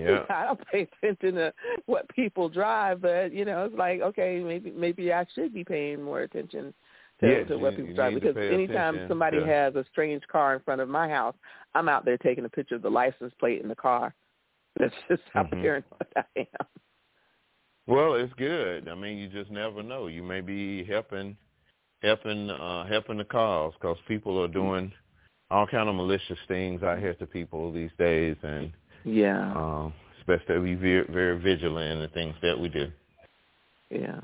[0.00, 0.24] Yeah.
[0.30, 1.52] I don't pay attention to
[1.86, 6.02] what people drive, but you know, it's like okay, maybe maybe I should be paying
[6.02, 6.72] more attention
[7.20, 9.08] to, yes, to what you, people you drive because anytime attention.
[9.08, 9.64] somebody yeah.
[9.64, 11.34] has a strange car in front of my house,
[11.74, 14.14] I'm out there taking a picture of the license plate in the car
[14.78, 15.62] That's just how Mhm.
[15.62, 15.84] paranoid
[16.16, 16.66] I am.
[17.86, 18.88] Well, it's good.
[18.88, 20.08] I mean, you just never know.
[20.08, 21.36] You may be helping,
[22.02, 24.92] helping, uh, helping the cause because people are doing
[25.50, 28.72] all kind of malicious things out here to people these days, and
[29.06, 32.90] Yeah, um, especially to be very, very vigilant in the things that we do.
[33.90, 34.20] yeah.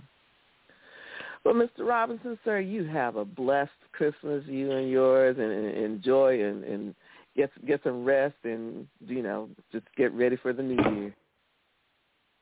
[1.45, 1.81] Well, Mr.
[1.81, 6.95] Robinson, sir, you have a blessed Christmas, you and yours, and, and enjoy and, and
[7.37, 11.15] get get some rest, and you know, just get ready for the new year.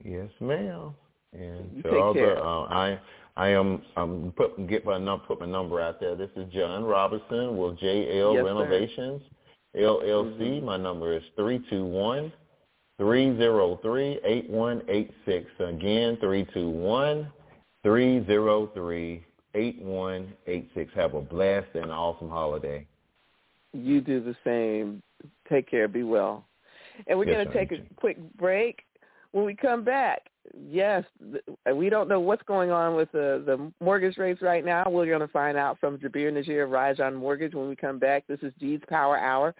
[0.05, 0.95] Yes, ma'am.
[1.33, 2.35] And You to take all care.
[2.35, 3.01] the, uh, I,
[3.37, 6.17] I am, I'm put get my number, put my number out there.
[6.17, 9.21] This is John Robinson with JL Yes, sir.
[9.75, 10.61] LLC.
[10.61, 10.65] Mhm.
[10.65, 12.33] My number is three two one
[12.99, 15.51] three zero three eight one eight six.
[15.59, 17.31] Again, three two one
[17.83, 20.93] three zero three eight one eight six.
[20.95, 22.87] Have a blessed and awesome holiday.
[23.73, 25.03] You do the same.
[25.49, 25.87] Take care.
[25.89, 26.45] Be well.
[27.07, 28.83] And we're Yes, going to take a quick break.
[29.33, 30.30] When we come back,
[30.69, 34.65] yes, th- uh, we don't know what's going on with the, the mortgage rates right
[34.65, 34.85] now.
[34.89, 37.99] We're going to find out from Jabir Najir of Rise on Mortgage when we come
[37.99, 38.27] back.
[38.27, 39.55] This is G's Power Hour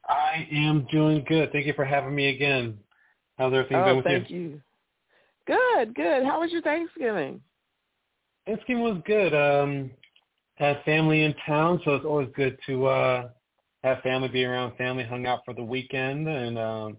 [0.08, 1.50] I am doing good.
[1.52, 2.78] Thank you for having me again.
[3.38, 4.40] How's everything been oh, with thank you?
[4.40, 4.60] you.
[5.46, 6.24] Good, good.
[6.24, 7.40] How was your Thanksgiving?
[8.46, 9.34] Thanksgiving was good.
[9.34, 9.90] Um,
[10.56, 13.28] had family in town, so it's always good to uh,
[13.82, 16.96] have family be around family, hung out for the weekend, and um,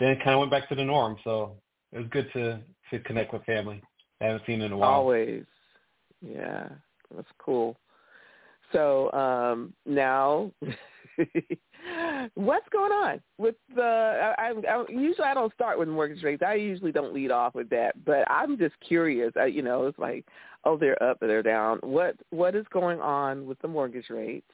[0.00, 1.16] then kind of went back to the norm.
[1.24, 1.56] So
[1.92, 3.82] it was good to to connect with family.
[4.20, 4.90] I haven't seen in a while.
[4.90, 5.44] Always.
[6.20, 6.68] Yeah,
[7.14, 7.76] that's cool.
[8.72, 10.50] So um, now,
[12.34, 13.82] what's going on with the?
[14.38, 16.42] I, I, I usually I don't start with mortgage rates.
[16.46, 19.32] I usually don't lead off with that, but I'm just curious.
[19.36, 20.26] I, you know, it's like,
[20.64, 21.78] oh, they're up or they're down.
[21.82, 24.46] What what is going on with the mortgage rates?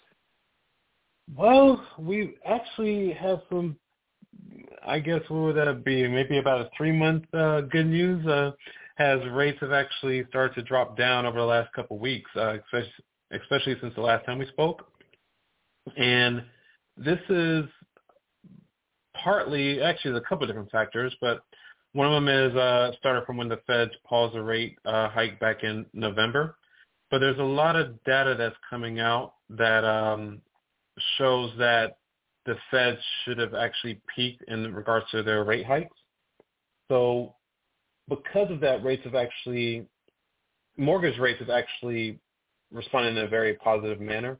[1.34, 3.76] Well, we actually have some.
[4.86, 6.06] I guess what would that be?
[6.08, 8.26] Maybe about a three month uh, good news.
[8.26, 8.52] Uh,
[9.32, 12.92] rates have actually started to drop down over the last couple of weeks, uh, especially,
[13.32, 14.86] especially since the last time we spoke.
[15.96, 16.44] And
[16.96, 17.64] this is
[19.22, 21.44] partly, actually, there's a couple of different factors, but
[21.92, 25.38] one of them is uh, started from when the Feds paused the rate uh, hike
[25.40, 26.56] back in November.
[27.10, 30.40] But there's a lot of data that's coming out that um,
[31.18, 31.98] shows that
[32.46, 35.96] the Fed should have actually peaked in regards to their rate hikes.
[36.88, 37.34] So
[38.08, 39.86] because of that, rates have actually,
[40.76, 42.18] mortgage rates have actually
[42.70, 44.38] responded in a very positive manner.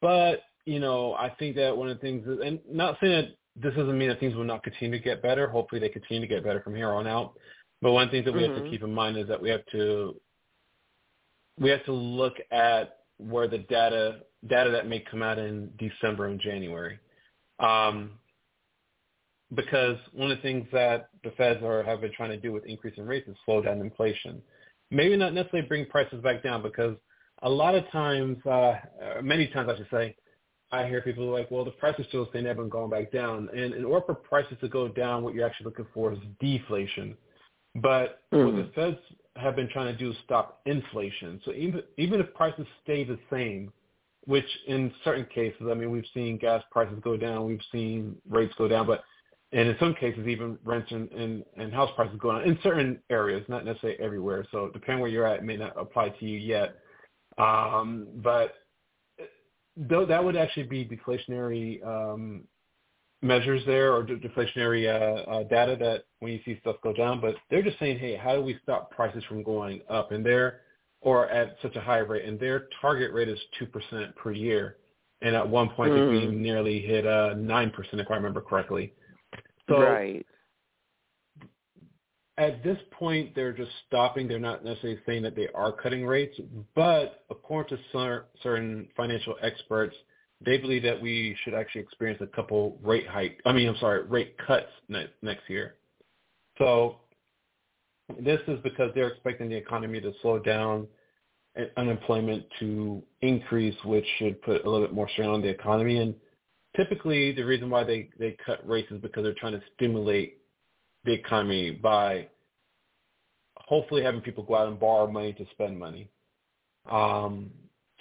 [0.00, 3.36] But, you know, I think that one of the things, is, and not saying that
[3.56, 5.48] this doesn't mean that things will not continue to get better.
[5.48, 7.34] Hopefully they continue to get better from here on out.
[7.82, 8.70] But one thing that we have to Mhm.
[8.70, 10.20] keep in mind is that we have to,
[11.58, 16.26] we have to look at where the data data that may come out in December
[16.26, 16.98] and January.
[17.58, 18.12] Um,
[19.54, 22.64] because one of the things that the Feds are have been trying to do with
[22.66, 24.40] increasing rates is slow down inflation.
[24.90, 26.96] Maybe not necessarily bring prices back down because
[27.42, 28.74] a lot of times, uh,
[29.22, 30.16] many times I should say,
[30.72, 33.48] I hear people like, well, the prices still up and going back down.
[33.52, 37.16] And in order for prices to go down, what you're actually looking for is deflation.
[37.76, 38.46] But mm.
[38.46, 38.72] what the.
[38.72, 38.98] Feds
[39.40, 41.40] have been trying to do is stop inflation.
[41.44, 43.72] So even even if prices stay the same,
[44.26, 48.54] which in certain cases, I mean, we've seen gas prices go down, we've seen rates
[48.58, 49.02] go down, but
[49.52, 53.00] and in some cases even rents and, and, and house prices go down in certain
[53.10, 54.46] areas, not necessarily everywhere.
[54.52, 56.76] So depending where you're at, it may not apply to you yet.
[57.38, 58.54] Um, but
[59.76, 62.44] though that would actually be deflationary um,
[63.22, 67.34] measures there or deflationary uh, uh, data that when you see stuff go down, but
[67.50, 70.12] they're just saying, hey, how do we stop prices from going up?
[70.12, 70.60] And they're
[71.02, 74.76] or at such a high rate, and their target rate is two percent per year,
[75.22, 76.10] and at one point mm.
[76.10, 78.92] we nearly hit uh, nine percent if I remember correctly.
[79.68, 80.26] So right
[82.40, 84.26] at this point, they're just stopping.
[84.26, 86.40] They're not necessarily saying that they are cutting rates,
[86.74, 89.94] but according to certain financial experts,
[90.44, 93.40] they believe that we should actually experience a couple rate hike.
[93.44, 95.74] I mean, I'm sorry, rate cuts next year.
[96.58, 96.96] So
[98.18, 100.86] this is because they're expecting the economy to slow down
[101.56, 105.98] and unemployment to increase, which should put a little bit more strain on the economy.
[105.98, 106.14] And
[106.76, 110.38] typically, the reason why they they cut rates is because they're trying to stimulate
[111.04, 112.28] the economy by
[113.56, 116.08] hopefully having people go out and borrow money to spend money.
[116.90, 117.50] Um,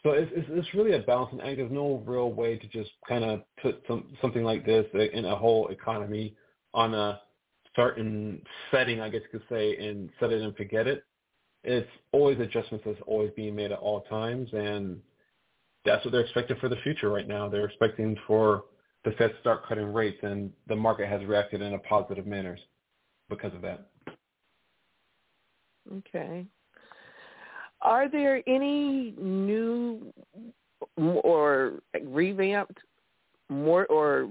[0.04, 1.58] so it's, it's, it's really a balancing act.
[1.58, 5.36] There's no real way to just kind of put some, something like this in a
[5.36, 6.36] whole economy
[6.74, 7.22] on a
[7.76, 8.42] certain
[8.72, 11.04] setting, I guess you could say, and set it and forget it.
[11.64, 15.00] It's always adjustments that's always being made at all times, and
[15.84, 17.50] that's what they're expecting for the future right now.
[17.50, 18.64] They're expecting for
[19.04, 22.58] the Fed to start cutting rates, and the market has reacted in a positive manner
[23.30, 23.90] because of that.
[25.92, 26.46] Okay.
[27.82, 30.14] Are there any new
[30.98, 32.80] or revamped
[33.50, 34.30] more or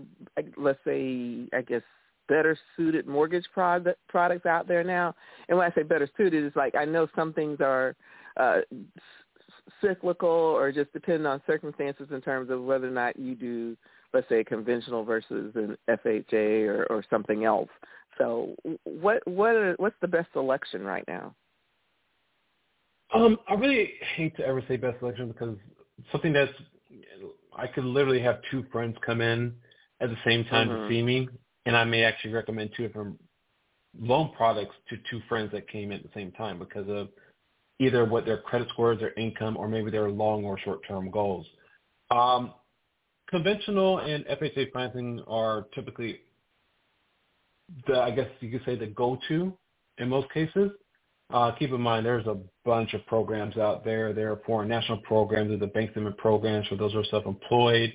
[0.56, 1.82] let's say I guess
[2.28, 5.14] better suited mortgage product, products out there now?
[5.48, 7.96] And when I say better suited, it's like I know some things are
[8.38, 8.58] uh,
[9.80, 13.76] cyclical or just depend on circumstances in terms of whether or not you do,
[14.12, 17.68] let's say, conventional versus an FHA or, or something else.
[18.18, 21.34] So what what what's the best selection right now?
[23.14, 25.56] Um, I really hate to ever say best selection because
[26.12, 26.52] something that's
[27.56, 29.54] I could literally have two friends come in
[30.00, 30.88] at the same time mm-hmm.
[30.88, 31.28] to see me,
[31.66, 33.18] and I may actually recommend two different
[33.98, 37.08] loan products to two friends that came in at the same time because of
[37.80, 41.46] either what their credit scores, their income, or maybe their long or short-term goals.
[42.10, 42.52] Um,
[43.28, 46.20] conventional and FHA financing are typically
[47.86, 49.52] the, I guess you could say the go-to
[49.98, 50.70] in most cases.
[51.30, 54.12] Uh, keep in mind, there's a bunch of programs out there.
[54.12, 55.48] There are foreign national programs.
[55.48, 57.92] There's the bank statement programs for those who are self-employed.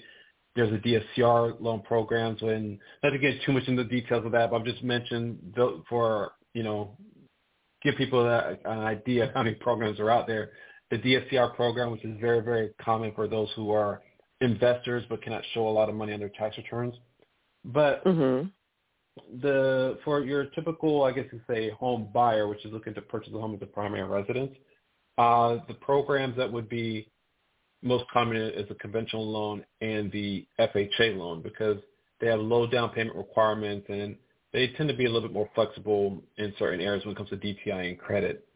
[0.56, 2.42] There's the DSCR loan programs.
[2.44, 5.58] And not to get too much into the details of that, but I've just mentioned
[5.90, 6.96] for, you know,
[7.82, 10.52] give people that, an idea of how many programs are out there.
[10.92, 14.04] The DSCR program, which is very, very common for those who are
[14.42, 16.94] investors but cannot show a lot of money on their tax returns.
[17.66, 18.50] But mm-hmm
[19.42, 23.34] the for your typical, I guess you say, home buyer, which is looking to purchase
[23.34, 24.52] a home as a primary residence,
[25.18, 27.08] uh, the programs that would be
[27.82, 31.78] most common is a conventional loan and the FHA loan because
[32.22, 34.16] they have low down payment requirements and
[34.54, 37.30] they tend to be a little bit more flexible in certain areas when it comes
[37.30, 38.48] to DTI and credit.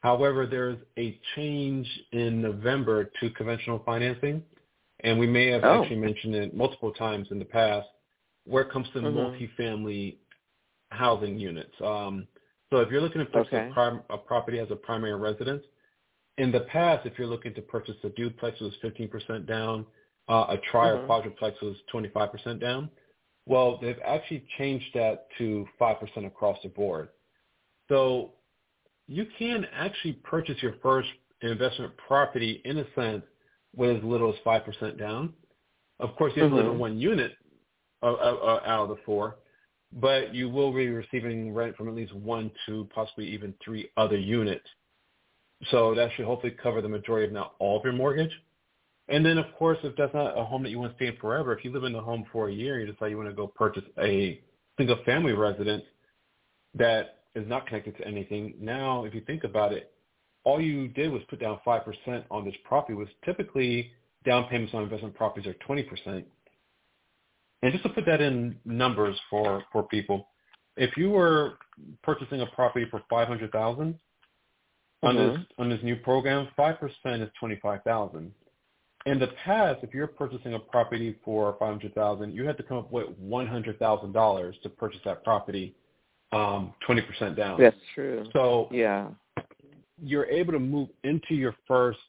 [0.00, 4.42] However, there's a change in November to conventional financing,
[5.00, 5.82] and we may have oh.
[5.82, 7.86] actually mentioned it multiple times in the past
[8.44, 9.16] where it comes to mm-hmm.
[9.16, 10.16] multifamily
[10.90, 11.74] housing units.
[11.84, 12.26] Um,
[12.70, 13.68] so if you're looking to purchase okay.
[13.70, 15.62] a, prim- a property as a primary residence,
[16.38, 19.86] in the past, if you're looking to purchase a duplex, it was 15% down.
[20.28, 21.02] Uh, a tri mm-hmm.
[21.02, 22.90] or quadruplex was 25% down.
[23.46, 27.08] Well, they've actually changed that to 5% across the board.
[27.88, 28.32] So
[29.08, 31.08] you can actually purchase your first
[31.42, 33.24] investment property in a sense
[33.74, 35.32] with as little as 5% down.
[35.98, 36.60] Of course, you have mm-hmm.
[36.60, 37.32] to live in one unit,
[38.02, 39.36] uh, uh, out of the four,
[39.92, 44.18] but you will be receiving rent from at least one, two, possibly even three other
[44.18, 44.66] units.
[45.70, 48.32] So that should hopefully cover the majority, if not all, of your mortgage.
[49.08, 51.16] And then, of course, if that's not a home that you want to stay in
[51.16, 53.28] forever, if you live in the home for a year and you decide you want
[53.28, 54.40] to go purchase a
[54.78, 55.84] single-family residence
[56.74, 59.92] that is not connected to anything, now, if you think about it,
[60.44, 63.92] all you did was put down 5% on this property, was typically
[64.24, 66.24] down payments on investment properties are 20%.
[67.62, 70.28] And just to put that in numbers for for people,
[70.76, 71.54] if you were
[72.02, 73.98] purchasing a property for five hundred thousand
[75.02, 78.32] on this on this new program, five percent is twenty five thousand.
[79.06, 82.62] In the past, if you're purchasing a property for five hundred thousand, you had to
[82.62, 85.74] come up with one hundred thousand dollars to purchase that property,
[86.32, 87.60] um, twenty percent down.
[87.60, 88.24] That's true.
[88.32, 89.08] So Yeah.
[90.02, 92.00] you're able to move into your first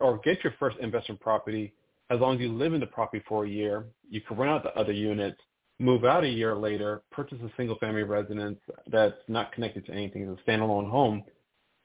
[0.00, 1.72] or get your first investment property
[2.12, 3.86] as long as you live in the property for a year.
[4.10, 5.40] You can rent out the other units,
[5.78, 8.58] move out a year later, purchase a single family residence
[8.90, 11.24] that's not connected to anything, it's a standalone home,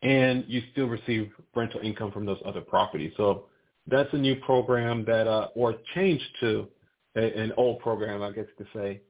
[0.02, 3.14] and you still receive rental income from those other properties.
[3.16, 3.46] So
[3.88, 6.68] that's a new program that, uh, or change to
[7.16, 9.02] a, an old program, I guess you could say.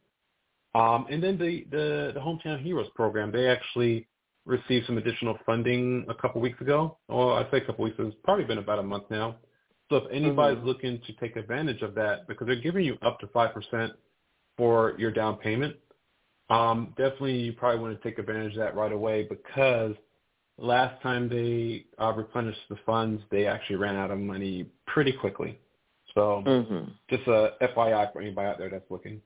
[0.75, 4.07] Um, and then the, the, the Hometown Heroes program, they actually
[4.45, 6.97] received some additional funding a couple weeks ago.
[7.09, 9.37] Well, I say a couple weeks, it's probably been about a month now.
[9.89, 13.27] So if anybody's looking to take advantage of that, because they're giving you up to
[13.27, 13.91] 5%
[14.57, 15.75] for your down payment,
[16.49, 19.95] um, definitely you probably want to take advantage of that right away because
[20.57, 25.59] last time they uh, replenished the funds, they actually ran out of money pretty quickly.
[26.15, 26.91] So Mhm.
[27.09, 29.21] just a FYI for anybody out there that's looking.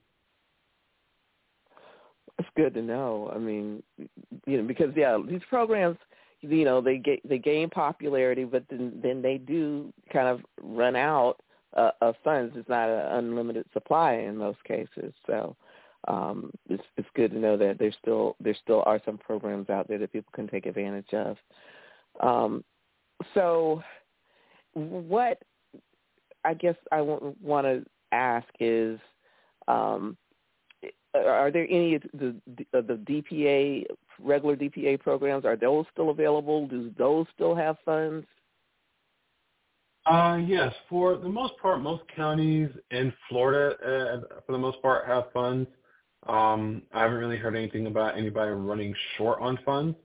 [2.38, 3.30] It's good to know.
[3.34, 3.82] I mean,
[4.46, 5.98] you know, because yeah, these programs,
[6.42, 10.96] you know, they get they gain popularity, but then then they do kind of run
[10.96, 11.36] out
[11.76, 12.54] uh, of funds.
[12.56, 15.14] It's not an unlimited supply in most cases.
[15.26, 15.56] So
[16.08, 19.88] um, it's it's good to know that there's still there still are some programs out
[19.88, 21.36] there that people can take advantage of.
[22.20, 22.64] Um,
[23.34, 23.82] so,
[24.74, 25.40] what
[26.44, 28.98] I guess I want to ask is.
[29.68, 30.16] Um,
[31.14, 32.36] are there any of the
[32.72, 33.84] of the DPA
[34.20, 35.44] regular DPA programs?
[35.44, 36.66] Are those still available?
[36.66, 38.26] Do those still have funds?
[40.06, 45.06] Uh, yes, for the most part, most counties in Florida, uh, for the most part,
[45.06, 45.68] have funds.
[46.26, 49.96] Um, I haven't really heard anything about anybody running short on funds.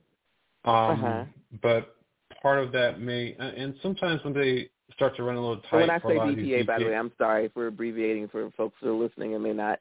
[0.64, 1.24] Um, Uh-huh.
[1.62, 1.96] But
[2.42, 5.70] part of that may, and sometimes when they start to run a little tight.
[5.70, 7.66] So when I say a lot of these DPA, by the way, I'm sorry for
[7.66, 9.80] abbreviating for folks who are listening and may not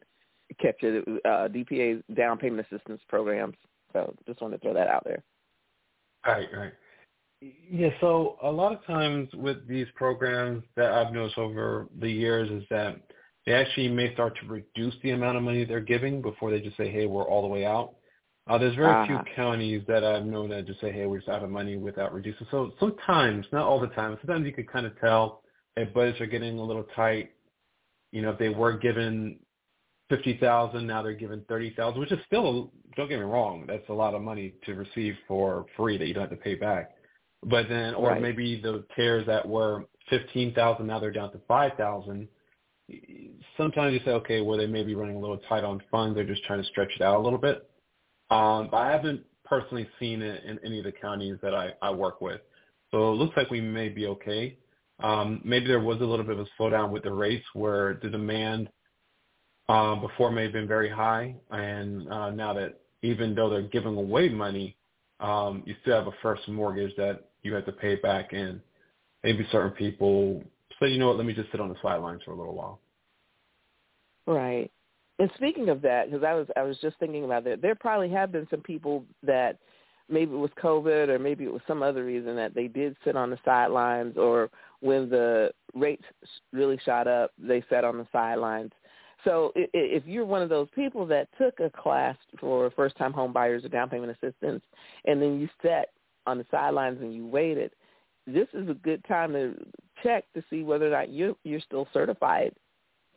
[0.50, 1.22] it.
[1.26, 3.56] Uh, DPA down payment assistance programs.
[3.94, 5.24] So just want to throw that out there.
[6.26, 6.74] Right, right.
[7.40, 12.50] Yeah, so a lot of times with these programs that I've noticed over the years
[12.50, 12.98] is that
[13.46, 16.76] they actually may start to reduce the amount of money they're giving before they just
[16.76, 17.96] say, hey, we're all the way out.
[18.48, 19.06] Uh, there's very Uh-huh.
[19.06, 22.14] few counties that I've known that just say, hey, we're just out of money without
[22.14, 22.48] reducing.
[22.50, 25.44] So sometimes, not all the time, sometimes you could kind of tell
[25.76, 27.32] if budgets are getting a little tight.
[28.12, 29.40] You know, if they were given
[30.10, 33.88] fifty thousand, now they're given thirty thousand, which is still don't get me wrong, that's
[33.90, 36.96] a lot of money to receive for free that you don't have to pay back.
[37.44, 38.22] But then, or Right.
[38.22, 42.28] maybe the tiers that were fifteen thousand, now they're down to five thousand.
[43.58, 46.24] Sometimes you say, okay, well they may be running a little tight on funds, they're
[46.24, 47.70] just trying to stretch it out a little bit.
[48.30, 51.92] Um, but I haven't personally seen it in any of the counties that I, I
[51.92, 52.42] work with.
[52.92, 54.58] So it looks like we may be okay.
[55.02, 58.10] Um, maybe there was a little bit of a slowdown with the rates where the
[58.10, 58.70] demand
[59.70, 63.98] uh, before may have been very high, and uh, now that even though they're giving
[63.98, 64.76] away money,
[65.20, 68.62] um, you still have a first mortgage that you have to pay back, and
[69.24, 70.44] maybe certain people
[70.80, 72.80] say, you know what, let me just sit on the sidelines for a little while.
[74.26, 74.72] Right.
[75.20, 78.10] And speaking of that, because I was I was just thinking about that, there probably
[78.10, 79.58] have been some people that
[80.10, 83.16] maybe it was COVID or maybe it was some other reason that they did sit
[83.16, 84.50] on the sidelines, or
[84.82, 86.04] when the rates
[86.54, 88.72] really shot up, they sat on the sidelines.
[89.24, 93.66] So if you're one of those people that took a class for first-time home buyers
[93.66, 94.64] or down payment assistance,
[95.06, 95.90] and then you sat
[96.28, 97.72] on the sidelines and you waited,
[98.28, 99.56] this is a good time to
[100.04, 102.54] check to see whether or not you you're still certified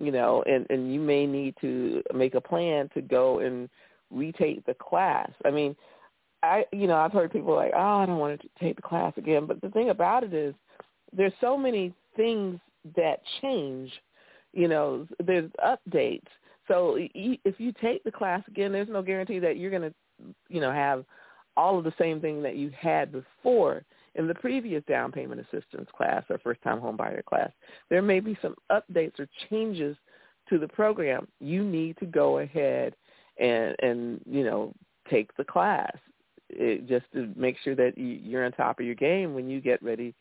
[0.00, 3.68] you know, and, and you may need to make a plan to go and
[4.10, 5.30] retake the class.
[5.44, 5.76] I mean,
[6.42, 9.12] I you know, I've heard people like, Oh, I don't want to take the class
[9.18, 10.54] again but the thing about it is
[11.12, 12.58] there's so many things
[12.96, 13.92] that change,
[14.52, 16.26] you know, there's updates.
[16.68, 19.94] So if you take the class again, there's no guarantee that you're going to,
[20.48, 21.04] you know, have
[21.56, 23.84] all of the same thing that you had before
[24.14, 27.50] in the previous down payment assistance class or first time home buyer class.
[27.88, 29.96] There may be some updates or changes
[30.48, 31.28] to the program.
[31.40, 32.94] You need to go ahead
[33.38, 34.72] and and you know
[35.08, 35.96] take the class
[36.50, 39.60] it, just to make sure that you, you're on top of your game when you
[39.60, 40.14] get ready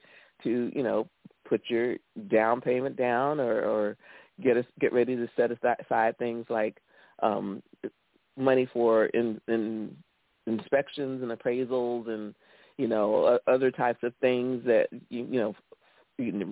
[0.43, 1.07] to you know
[1.47, 1.95] put your
[2.29, 3.97] down payment down or or
[4.41, 6.77] get us get ready to set aside things like
[7.21, 7.61] um
[8.37, 9.95] money for in, in
[10.47, 12.33] inspections and appraisals and
[12.77, 15.55] you know other types of things that you, you know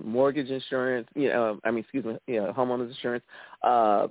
[0.03, 3.23] mortgage insurance you know i mean excuse me you know homeowners insurance
[3.63, 4.07] uh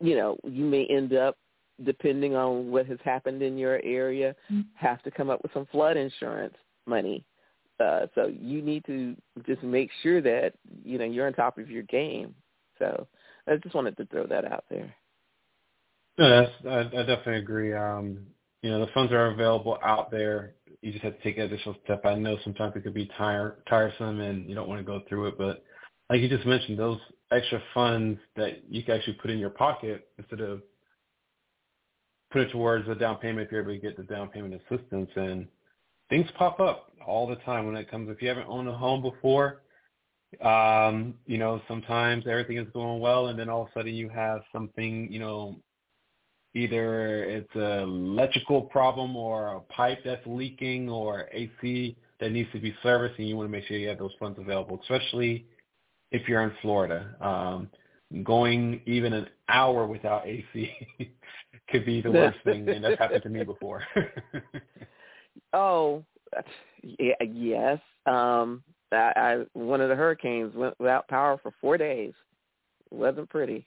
[0.00, 1.36] you know, you may end up,
[1.84, 4.34] depending on what has happened in your area,
[4.74, 6.54] have to come up with some flood insurance
[6.86, 7.24] money.
[7.78, 9.14] Uh, so you need to
[9.46, 12.34] just make sure that you know you're on top of your game.
[12.78, 13.06] So
[13.46, 14.94] I just wanted to throw that out there.
[16.18, 17.74] No, that's, I, I definitely agree.
[17.74, 18.26] Um,
[18.62, 20.54] you know, the funds are available out there.
[20.80, 22.04] You just have to take an additional step.
[22.04, 25.28] I know sometimes it could be tire, tiresome and you don't want to go through
[25.28, 25.62] it, but
[26.10, 26.98] like you just mentioned, those
[27.32, 30.62] extra funds that you can actually put in your pocket instead of
[32.30, 35.10] put it towards a down payment if you're able to get the down payment assistance
[35.16, 35.46] and
[36.08, 39.02] things pop up all the time when it comes if you haven't owned a home
[39.02, 39.62] before
[40.42, 44.08] um you know sometimes everything is going well and then all of a sudden you
[44.08, 45.56] have something you know
[46.54, 52.60] either it's a electrical problem or a pipe that's leaking or AC that needs to
[52.60, 55.46] be serviced and you want to make sure you have those funds available especially
[56.12, 57.70] if you're in Florida um
[58.22, 60.70] going even an hour without AC
[61.70, 63.82] could be the worst thing and that's happened to me before
[65.52, 66.04] oh
[66.82, 67.80] yes.
[68.06, 68.62] Um,
[68.92, 72.12] I, I one of the hurricanes went without power for four days.
[72.90, 73.66] It wasn't pretty.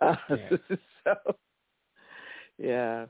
[0.00, 0.76] Uh, yeah.
[1.04, 1.14] so,
[2.58, 3.06] yeah.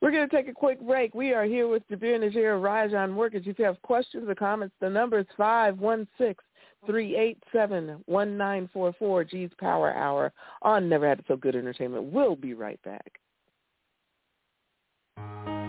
[0.00, 1.14] We're going to take a quick break.
[1.14, 3.46] We are here with Jabir Najir of Rajan Mortgage.
[3.46, 6.44] If you have questions or comments, the number is five one six
[6.86, 9.24] three eight seven one nine four four.
[9.24, 10.32] G's Power Hour
[10.62, 12.04] on Never Had It So Good Entertainment.
[12.04, 13.20] We'll be right back.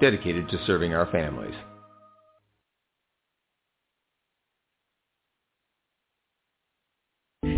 [0.00, 1.54] dedicated to serving our families.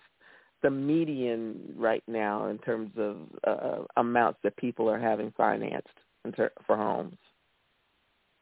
[0.62, 5.88] the median right now in terms of uh, amounts that people are having financed
[6.36, 7.16] ter- for homes?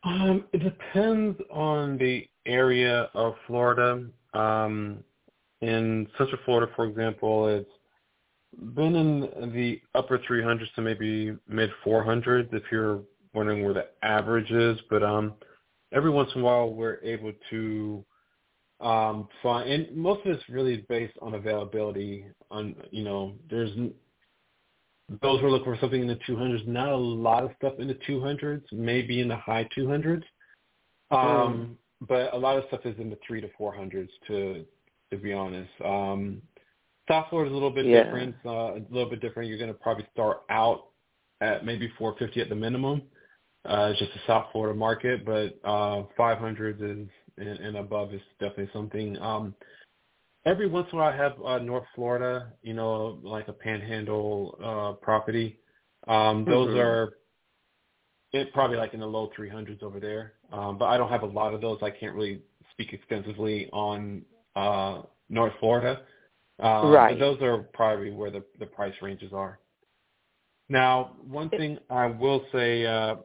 [0.04, 4.06] Um, it depends on the area of Florida.
[4.34, 5.02] Um,
[5.62, 7.70] in Central Florida, for example, it's
[8.74, 13.02] been in the upper 300s to maybe mid 400s if you're
[13.34, 14.78] wondering where the average is.
[14.88, 15.34] But um,
[15.92, 18.04] every once in a while we're able to
[18.80, 22.26] um, find, and most of it's really based on availability.
[22.50, 23.70] On you know, there's
[25.22, 26.66] those who are looking for something in the 200s.
[26.66, 30.22] Not a lot of stuff in the 200s, maybe in the high 200s.
[31.10, 31.74] Um, mm.
[32.06, 34.64] But a lot of stuff is in the three to 400s to
[35.10, 35.70] to be honest.
[35.84, 36.42] Um,
[37.08, 38.04] South Florida is a little bit yeah.
[38.04, 38.34] different.
[38.44, 39.48] Uh, a little bit different.
[39.48, 40.86] You're going to probably start out
[41.40, 43.02] at maybe 450 at the minimum.
[43.64, 48.20] Uh, it's just a South Florida market, but uh, 500 is and, and above is
[48.40, 49.18] definitely something.
[49.18, 49.54] Um,
[50.44, 54.58] every once in a while, I have uh, North Florida, you know, like a Panhandle
[54.62, 55.58] uh, property.
[56.08, 56.78] Um, those mm-hmm.
[56.78, 57.18] are
[58.32, 60.34] it probably like in the low 300s over there.
[60.52, 61.78] Um, but I don't have a lot of those.
[61.82, 64.22] I can't really speak extensively on
[64.54, 66.02] uh, North Florida.
[66.58, 67.18] Um, right.
[67.18, 69.58] those are probably where the, the price ranges are.
[70.68, 73.16] Now, one thing I will say, uh,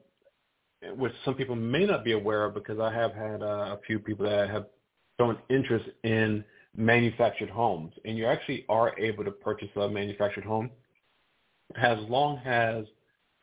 [0.95, 3.99] which some people may not be aware of, because I have had uh, a few
[3.99, 4.65] people that have
[5.19, 6.43] shown interest in
[6.75, 10.69] manufactured homes, and you actually are able to purchase a manufactured home
[11.75, 12.85] as long as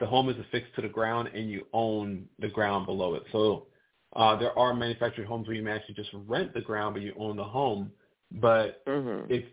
[0.01, 3.23] the home is affixed to the ground and you own the ground below it.
[3.33, 3.67] So
[4.15, 7.15] uh, there are manufactured homes where you may actually just rent the ground, but you
[7.19, 7.91] own the home.
[8.33, 9.33] But mm-hmm.
[9.33, 9.45] if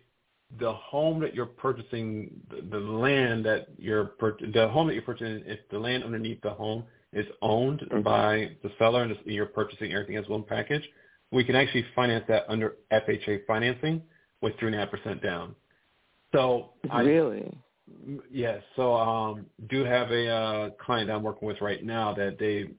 [0.59, 5.43] the home that you're purchasing, the, the land that you're the home that you're purchasing,
[5.45, 6.83] if the land underneath the home
[7.13, 8.01] is owned mm-hmm.
[8.01, 10.83] by the seller and you're purchasing everything as one package,
[11.31, 14.01] we can actually finance that under FHA financing
[14.41, 15.55] with three and a half percent down.
[16.33, 18.61] So really, I, yes.
[18.75, 22.69] So um, do have a uh, client I'm working with right now that they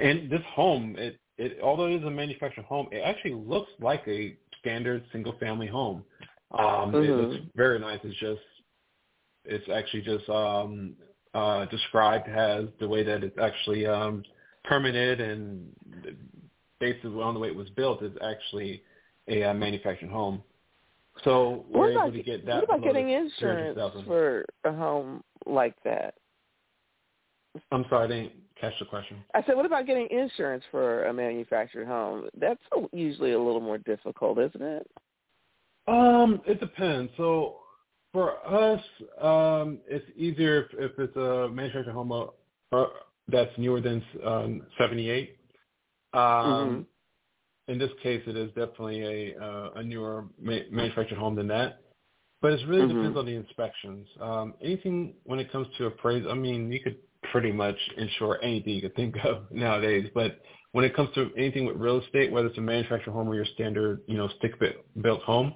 [0.00, 4.02] and this home it it although it is a manufactured home, it actually looks like
[4.06, 6.04] a standard single family home.
[6.52, 6.96] Um, mm-hmm.
[6.96, 8.00] It looks very nice.
[8.04, 8.40] It's just
[9.44, 10.94] it's actually just um,
[11.34, 14.22] uh, described as the way that it's actually um,
[14.64, 15.68] permitted and
[16.80, 18.82] basically on the way it was built is actually
[19.28, 20.42] a uh, manufactured home.
[21.24, 22.56] So we're what able to get that.
[22.56, 26.14] What about getting insurance for a home like that?
[27.72, 29.16] I'm sorry, I didn't catch the question.
[29.34, 32.28] I said, what about getting insurance for a manufactured home?
[32.38, 32.60] That's
[32.92, 34.86] usually a little more difficult, isn't it?
[35.88, 37.10] Um, it depends.
[37.16, 37.56] So
[38.12, 38.80] for us,
[39.20, 42.12] um, it's easier if, if it's a manufactured home
[42.72, 42.84] uh,
[43.28, 45.38] that's newer than um, 78.
[46.12, 46.80] Um, mm-hmm.
[47.72, 51.82] In this case, it is definitely a uh, a newer ma- manufactured home than that.
[52.40, 52.96] But it really mm-hmm.
[52.96, 54.06] depends on the inspections.
[54.20, 56.96] Um, anything when it comes to appraisal, I mean, you could
[57.30, 60.08] pretty much insure anything you could think of nowadays.
[60.14, 60.40] But
[60.72, 63.46] when it comes to anything with real estate, whether it's a manufactured home or your
[63.54, 65.54] standard, you know, stick-built home,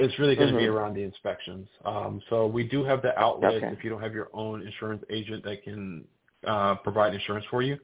[0.00, 0.56] it's really going mm-hmm.
[0.56, 1.68] to be around the inspections.
[1.84, 3.66] Um, so we do have the outlet okay.
[3.66, 6.04] if you don't have your own insurance agent that can
[6.46, 7.76] uh, provide insurance for you.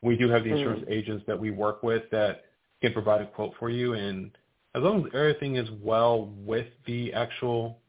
[0.00, 0.92] We do have the insurance mm-hmm.
[0.92, 2.44] agents that we work with that
[2.80, 3.94] can provide a quote for you.
[3.94, 4.30] And
[4.74, 7.80] as long as everything is well with the actual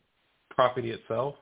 [0.50, 1.36] property itself,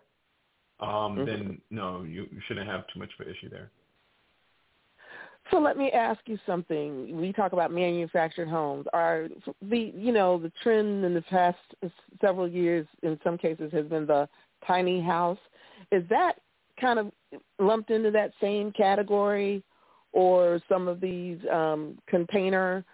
[0.81, 1.25] um, mm-hmm.
[1.25, 3.71] then no, you, you shouldn't have too much of an issue there.
[5.51, 7.19] So let me ask you something.
[7.19, 8.85] We talk about manufactured homes.
[8.93, 9.27] Are
[9.61, 11.57] the you know the trend in the past
[12.21, 14.27] several years, in some cases, has been the
[14.65, 15.37] tiny house.
[15.91, 16.33] Is that
[16.79, 17.11] kind of
[17.59, 19.63] lumped into that same category,
[20.13, 22.85] or some of these um, container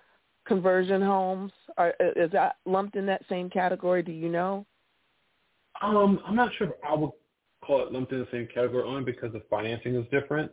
[0.47, 1.51] conversion homes?
[1.77, 4.01] Are, is that lumped in that same category?
[4.01, 4.65] Do you know?
[5.81, 7.11] Um, I'm not sure if I would
[7.63, 10.51] call it lumped in the same category only because the financing is different.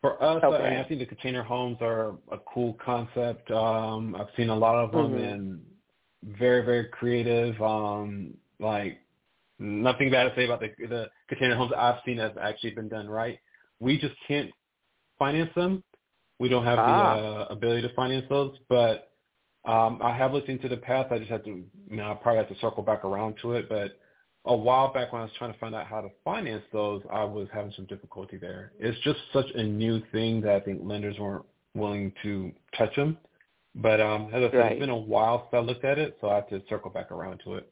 [0.00, 0.76] For us, okay.
[0.76, 3.50] I, I think the container homes are a cool concept.
[3.50, 5.24] Um, I've seen a lot of them mm-hmm.
[5.24, 5.60] and
[6.38, 7.60] very, very creative.
[7.60, 8.98] Um, like
[9.58, 13.08] nothing bad to say about the, the container homes I've seen that's actually been done
[13.08, 13.38] right.
[13.78, 14.50] We just can't
[15.18, 15.84] finance them.
[16.38, 17.16] We don't have ah.
[17.16, 19.10] the uh, ability to finance those, but
[19.66, 21.12] um, I have looked into the past.
[21.12, 23.68] I just have to, you know, I probably have to circle back around to it.
[23.68, 23.98] But
[24.46, 27.24] a while back when I was trying to find out how to finance those, I
[27.24, 28.72] was having some difficulty there.
[28.78, 33.18] It's just such a new thing that I think lenders weren't willing to touch them.
[33.74, 34.72] But um, as I said, right.
[34.72, 37.12] it's been a while since I looked at it, so I have to circle back
[37.12, 37.70] around to it.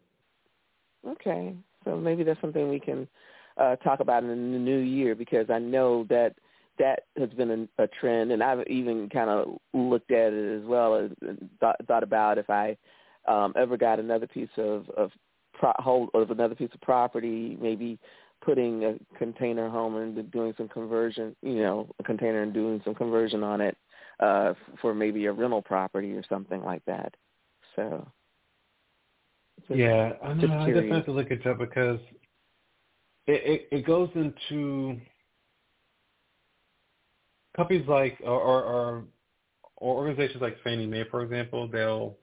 [1.07, 1.55] Okay,
[1.85, 3.09] so maybe that's something we can
[3.57, 6.35] uh, talk about in the new year because I know that
[6.79, 10.67] that has been a, a trend, and I've even kind of looked at it as
[10.67, 11.11] well as
[11.59, 12.77] thought, thought about if I
[13.27, 15.11] um, ever got another piece of of
[15.59, 17.99] pro- hold of another piece of property, maybe
[18.45, 22.95] putting a container home and doing some conversion, you know, a container and doing some
[22.95, 23.77] conversion on it
[24.21, 27.15] uh, for maybe a rental property or something like that.
[27.77, 28.07] So.
[29.67, 30.55] Just, yeah, I know.
[30.55, 31.99] I definitely have to look it up because
[33.27, 35.01] it, it, it goes into
[37.57, 39.05] companies like or, or, or
[39.81, 42.17] organizations like Fannie Mae, for example, they'll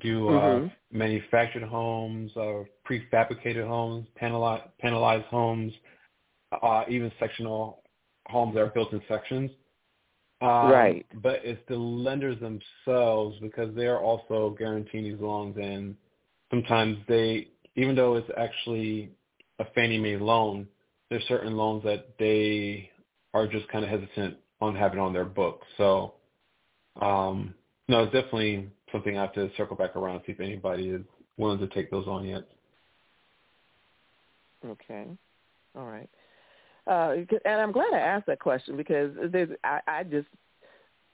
[0.00, 0.98] do uh, mm-hmm.
[0.98, 5.72] manufactured homes, uh, prefabricated homes, panelized, panelized homes,
[6.62, 7.82] uh, even sectional
[8.26, 9.50] homes that are built in sections.
[10.42, 11.06] Um, right.
[11.22, 15.96] But it's the lenders themselves because they're also guaranteeing these loans, and
[16.50, 19.10] sometimes they, even though it's actually
[19.58, 20.66] a Fannie Mae loan,
[21.08, 22.90] there's certain loans that they
[23.32, 25.66] are just kind of hesitant on having on their books.
[25.78, 26.14] So,
[27.00, 27.54] um,
[27.88, 31.02] no, it's definitely something I have to circle back around see if anybody is
[31.36, 32.42] willing to take those on yet.
[34.64, 35.06] Okay,
[35.76, 36.08] all right.
[36.86, 39.10] Uh, and I'm glad I asked that question because
[39.64, 40.28] I, I just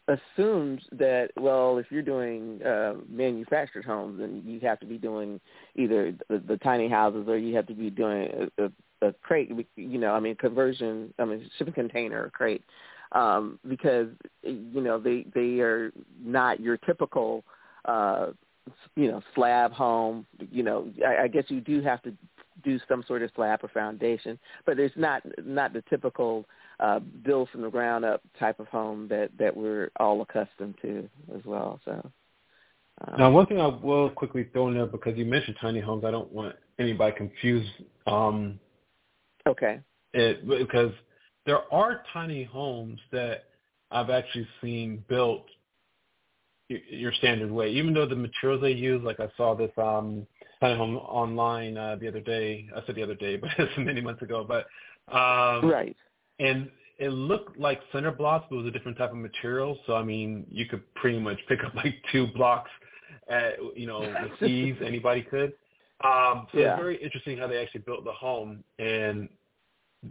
[0.08, 5.40] assumed that well, if you're doing uh, manufactured homes, then you have to be doing
[5.76, 8.72] either the, the tiny houses or you have to be doing a, a
[9.08, 9.50] a crate.
[9.76, 11.12] You know, I mean conversion.
[11.18, 12.62] I mean shipping container crate
[13.12, 14.08] um, because
[14.42, 15.92] you know they they are
[16.22, 17.44] not your typical
[17.85, 18.28] uh,
[18.97, 20.26] you know slab home.
[20.51, 22.12] You know, I, I guess you do have to
[22.62, 26.45] do some sort of slab or foundation, but there's not not the typical
[26.80, 31.09] uh, build from the ground up type of home that that we're all accustomed to
[31.37, 31.80] as well.
[31.85, 32.11] So.
[33.09, 36.05] Um, now, one thing I will quickly throw in there because you mentioned tiny homes,
[36.05, 37.70] I don't want anybody confused.
[38.07, 38.61] Um,
[39.47, 39.80] okay.
[40.12, 40.93] It because
[41.47, 43.45] there are tiny homes that
[43.91, 45.47] I've actually seen built
[46.88, 50.26] your standard way, even though the materials they use, like I saw this um
[50.60, 52.68] kind of home online uh, the other day.
[52.74, 54.46] I said the other day, but it's many months ago.
[54.46, 54.66] But
[55.14, 55.96] um, right,
[56.38, 59.78] and it looked like cinder blocks, but it was a different type of material.
[59.86, 62.70] So I mean, you could pretty much pick up like two blocks
[63.28, 64.76] at you know with ease.
[64.84, 65.52] Anybody could.
[66.04, 66.72] Um, so yeah.
[66.72, 69.28] it's very interesting how they actually built the home, and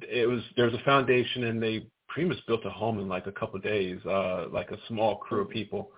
[0.10, 3.28] it was there was a foundation, and they pretty much built a home in like
[3.28, 5.92] a couple of days, uh, like a small crew of people.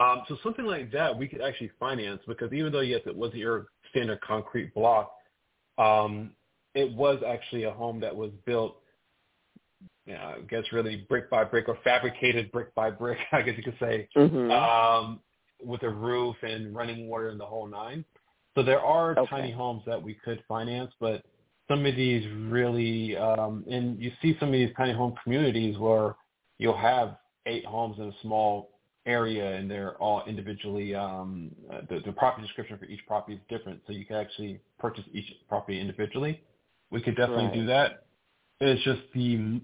[0.00, 3.38] Um, so something like that we could actually finance because even though yes, it wasn't
[3.38, 5.12] your standard concrete block,
[5.76, 6.30] um,
[6.74, 8.78] it was actually a home that was built,
[10.06, 13.56] you know, I guess really brick by brick or fabricated brick by brick, I guess
[13.58, 14.50] you could say, mm-hmm.
[14.50, 15.20] um,
[15.62, 18.04] with a roof and running water and the whole nine.
[18.54, 19.30] So there are okay.
[19.30, 21.22] tiny homes that we could finance, but
[21.68, 26.16] some of these really, um, and you see some of these tiny home communities where
[26.58, 28.70] you'll have eight homes in a small
[29.10, 31.50] area and they're all individually, um,
[31.88, 33.80] the, the property description for each property is different.
[33.86, 36.42] So you can actually purchase each property individually.
[36.90, 37.54] We could definitely right.
[37.54, 38.04] do that.
[38.60, 39.60] It's just the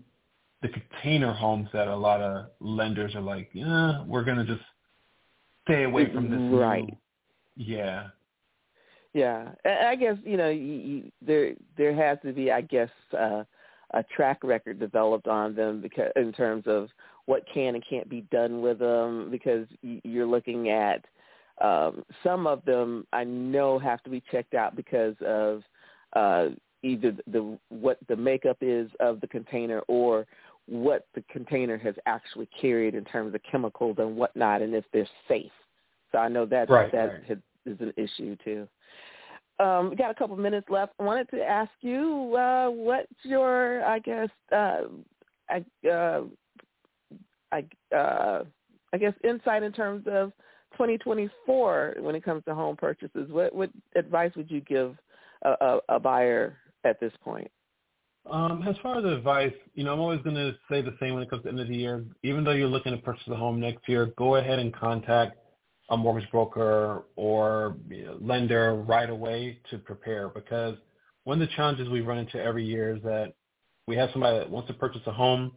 [0.63, 4.65] the container homes that a lot of lenders are like, yeah, we're to just
[5.65, 6.41] stay away from this.
[6.59, 6.85] Right.
[6.85, 6.97] New.
[7.57, 8.09] Yeah.
[9.13, 13.45] Yeah, I guess you know you, you, there there has to be, I guess, uh,
[13.95, 16.89] a track record developed on them because in terms of
[17.27, 21.05] what can and can't be done with them, because you're looking at
[21.61, 25.63] um, some of them I know have to be checked out because of
[26.15, 26.49] uh,
[26.83, 30.27] either the what the makeup is of the container or
[30.67, 35.09] what the container has actually carried in terms of chemicals and whatnot, and if they're
[35.29, 35.53] safe.
[36.13, 37.39] So I know that right, that right.
[37.67, 38.69] is an issue too.
[39.59, 40.93] Um, we got a couple minutes left.
[41.01, 44.83] I wanted to ask you, uh, what's your, I guess, uh,
[45.49, 46.25] I, uh,
[47.53, 48.45] I, uh,
[48.93, 50.33] I guess, insight in terms of
[50.73, 53.31] 2024 when it comes to home purchases?
[53.31, 54.97] What, what advice would you give
[55.43, 57.51] a, a, a buyer at this point?
[58.31, 61.23] Um, as far as advice, you know, I'm always going to say the same when
[61.23, 62.05] it comes to the end of the year.
[62.25, 65.39] Even though you're looking to purchase a home next year, go ahead and contact
[65.91, 67.77] a mortgage broker or
[68.21, 70.77] lender right away to prepare because
[71.23, 73.35] one of the challenges we run into every year is that
[73.87, 75.53] we have somebody that wants to purchase a home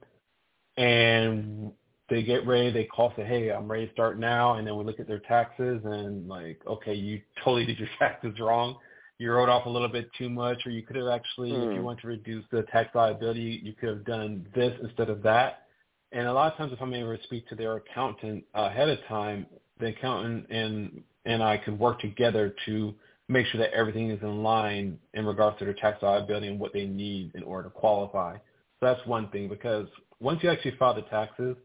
[0.79, 1.73] and
[2.09, 4.55] they get ready, they call, say, hey, I'm ready to start now.
[4.55, 8.39] And then we look at their taxes and like, okay, you totally did your taxes
[8.39, 8.77] wrong.
[9.19, 11.69] You wrote off a little bit too much, or you could have actually, mm.
[11.69, 15.21] if you want to reduce the tax liability, you could have done this instead of
[15.23, 15.65] that.
[16.13, 18.97] And a lot of times if I'm able to speak to their accountant ahead of
[19.09, 19.45] time,
[19.79, 22.95] the accountant and and I could work together to
[23.27, 26.73] make sure that everything is in line in regards to their tax liability and what
[26.73, 28.35] they need in order to qualify.
[28.35, 29.87] So that's one thing because
[30.19, 31.55] once you actually file the taxes,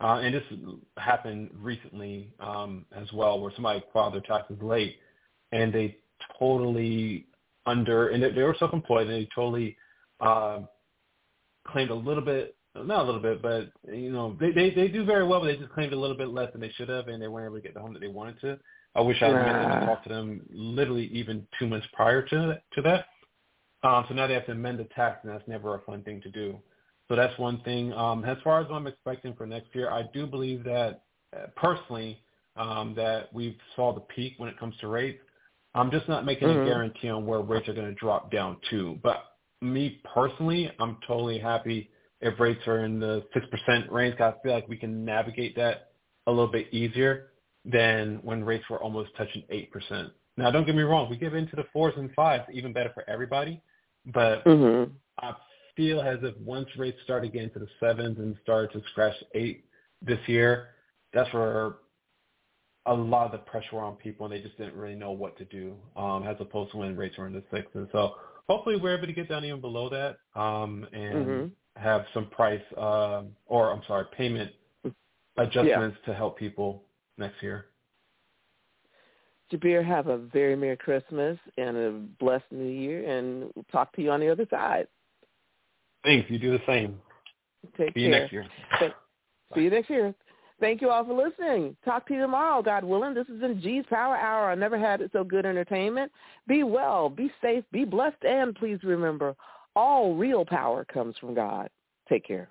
[0.00, 0.42] uh, and this
[0.96, 4.96] happened recently um, as well, where somebody filed their taxes late
[5.52, 5.96] and they
[6.38, 7.26] totally
[7.66, 9.76] under and they were self-employed and they totally
[10.20, 10.60] uh,
[11.66, 15.04] claimed a little bit not a little bit, but you know they they they do
[15.04, 17.22] very well, but they just claimed a little bit less than they should have, and
[17.22, 18.58] they weren't able to get the home that they wanted to.
[18.96, 22.22] I wish I had met them and talked to them literally even two months prior
[22.22, 23.06] to to that.
[23.88, 26.20] Um, so now they have to amend the tax, and that's never a fun thing
[26.22, 26.58] to do.
[27.08, 27.92] So that's one thing.
[27.92, 31.02] Um, as far as what I'm expecting for next year, I do believe that
[31.36, 32.18] uh, personally
[32.56, 35.20] um, that we've saw the peak when it comes to rates.
[35.74, 36.62] I'm just not making mm-hmm.
[36.62, 38.98] a guarantee on where rates are going to drop down to.
[39.02, 39.24] But
[39.60, 41.90] me personally, I'm totally happy
[42.20, 44.20] if rates are in the 6% range.
[44.20, 45.90] I feel like we can navigate that
[46.26, 47.30] a little bit easier
[47.64, 50.10] than when rates were almost touching 8%.
[50.36, 51.10] Now, don't get me wrong.
[51.10, 53.60] We get into the fours and fives, even better for everybody.
[54.06, 54.92] But mm-hmm.
[55.76, 59.64] Feel as if once rates start again to the sevens and start to scratch eight
[60.02, 60.68] this year,
[61.12, 61.76] that's where
[62.86, 65.44] a lot of the pressure on people and they just didn't really know what to
[65.46, 67.88] do, um, as opposed to when rates were in the sixes.
[67.92, 68.14] So
[68.48, 71.82] hopefully we're able to get down even below that um, and mm-hmm.
[71.82, 74.52] have some price uh, or I'm sorry, payment
[75.38, 76.12] adjustments yeah.
[76.12, 76.84] to help people
[77.18, 77.66] next year.
[79.52, 84.02] Jabir, have a very Merry Christmas and a blessed New Year, and we'll talk to
[84.02, 84.86] you on the other side.
[86.04, 86.30] Thanks.
[86.30, 87.00] You do the same.
[87.76, 88.46] Take See you next year.
[89.54, 90.14] See you next year.
[90.60, 91.76] Thank you all for listening.
[91.84, 93.14] Talk to you tomorrow, God willing.
[93.14, 94.50] This is in G's Power Hour.
[94.50, 96.12] I never had it so good entertainment.
[96.46, 99.34] Be well, be safe, be blessed, and please remember,
[99.74, 101.68] all real power comes from God.
[102.08, 102.48] Take care.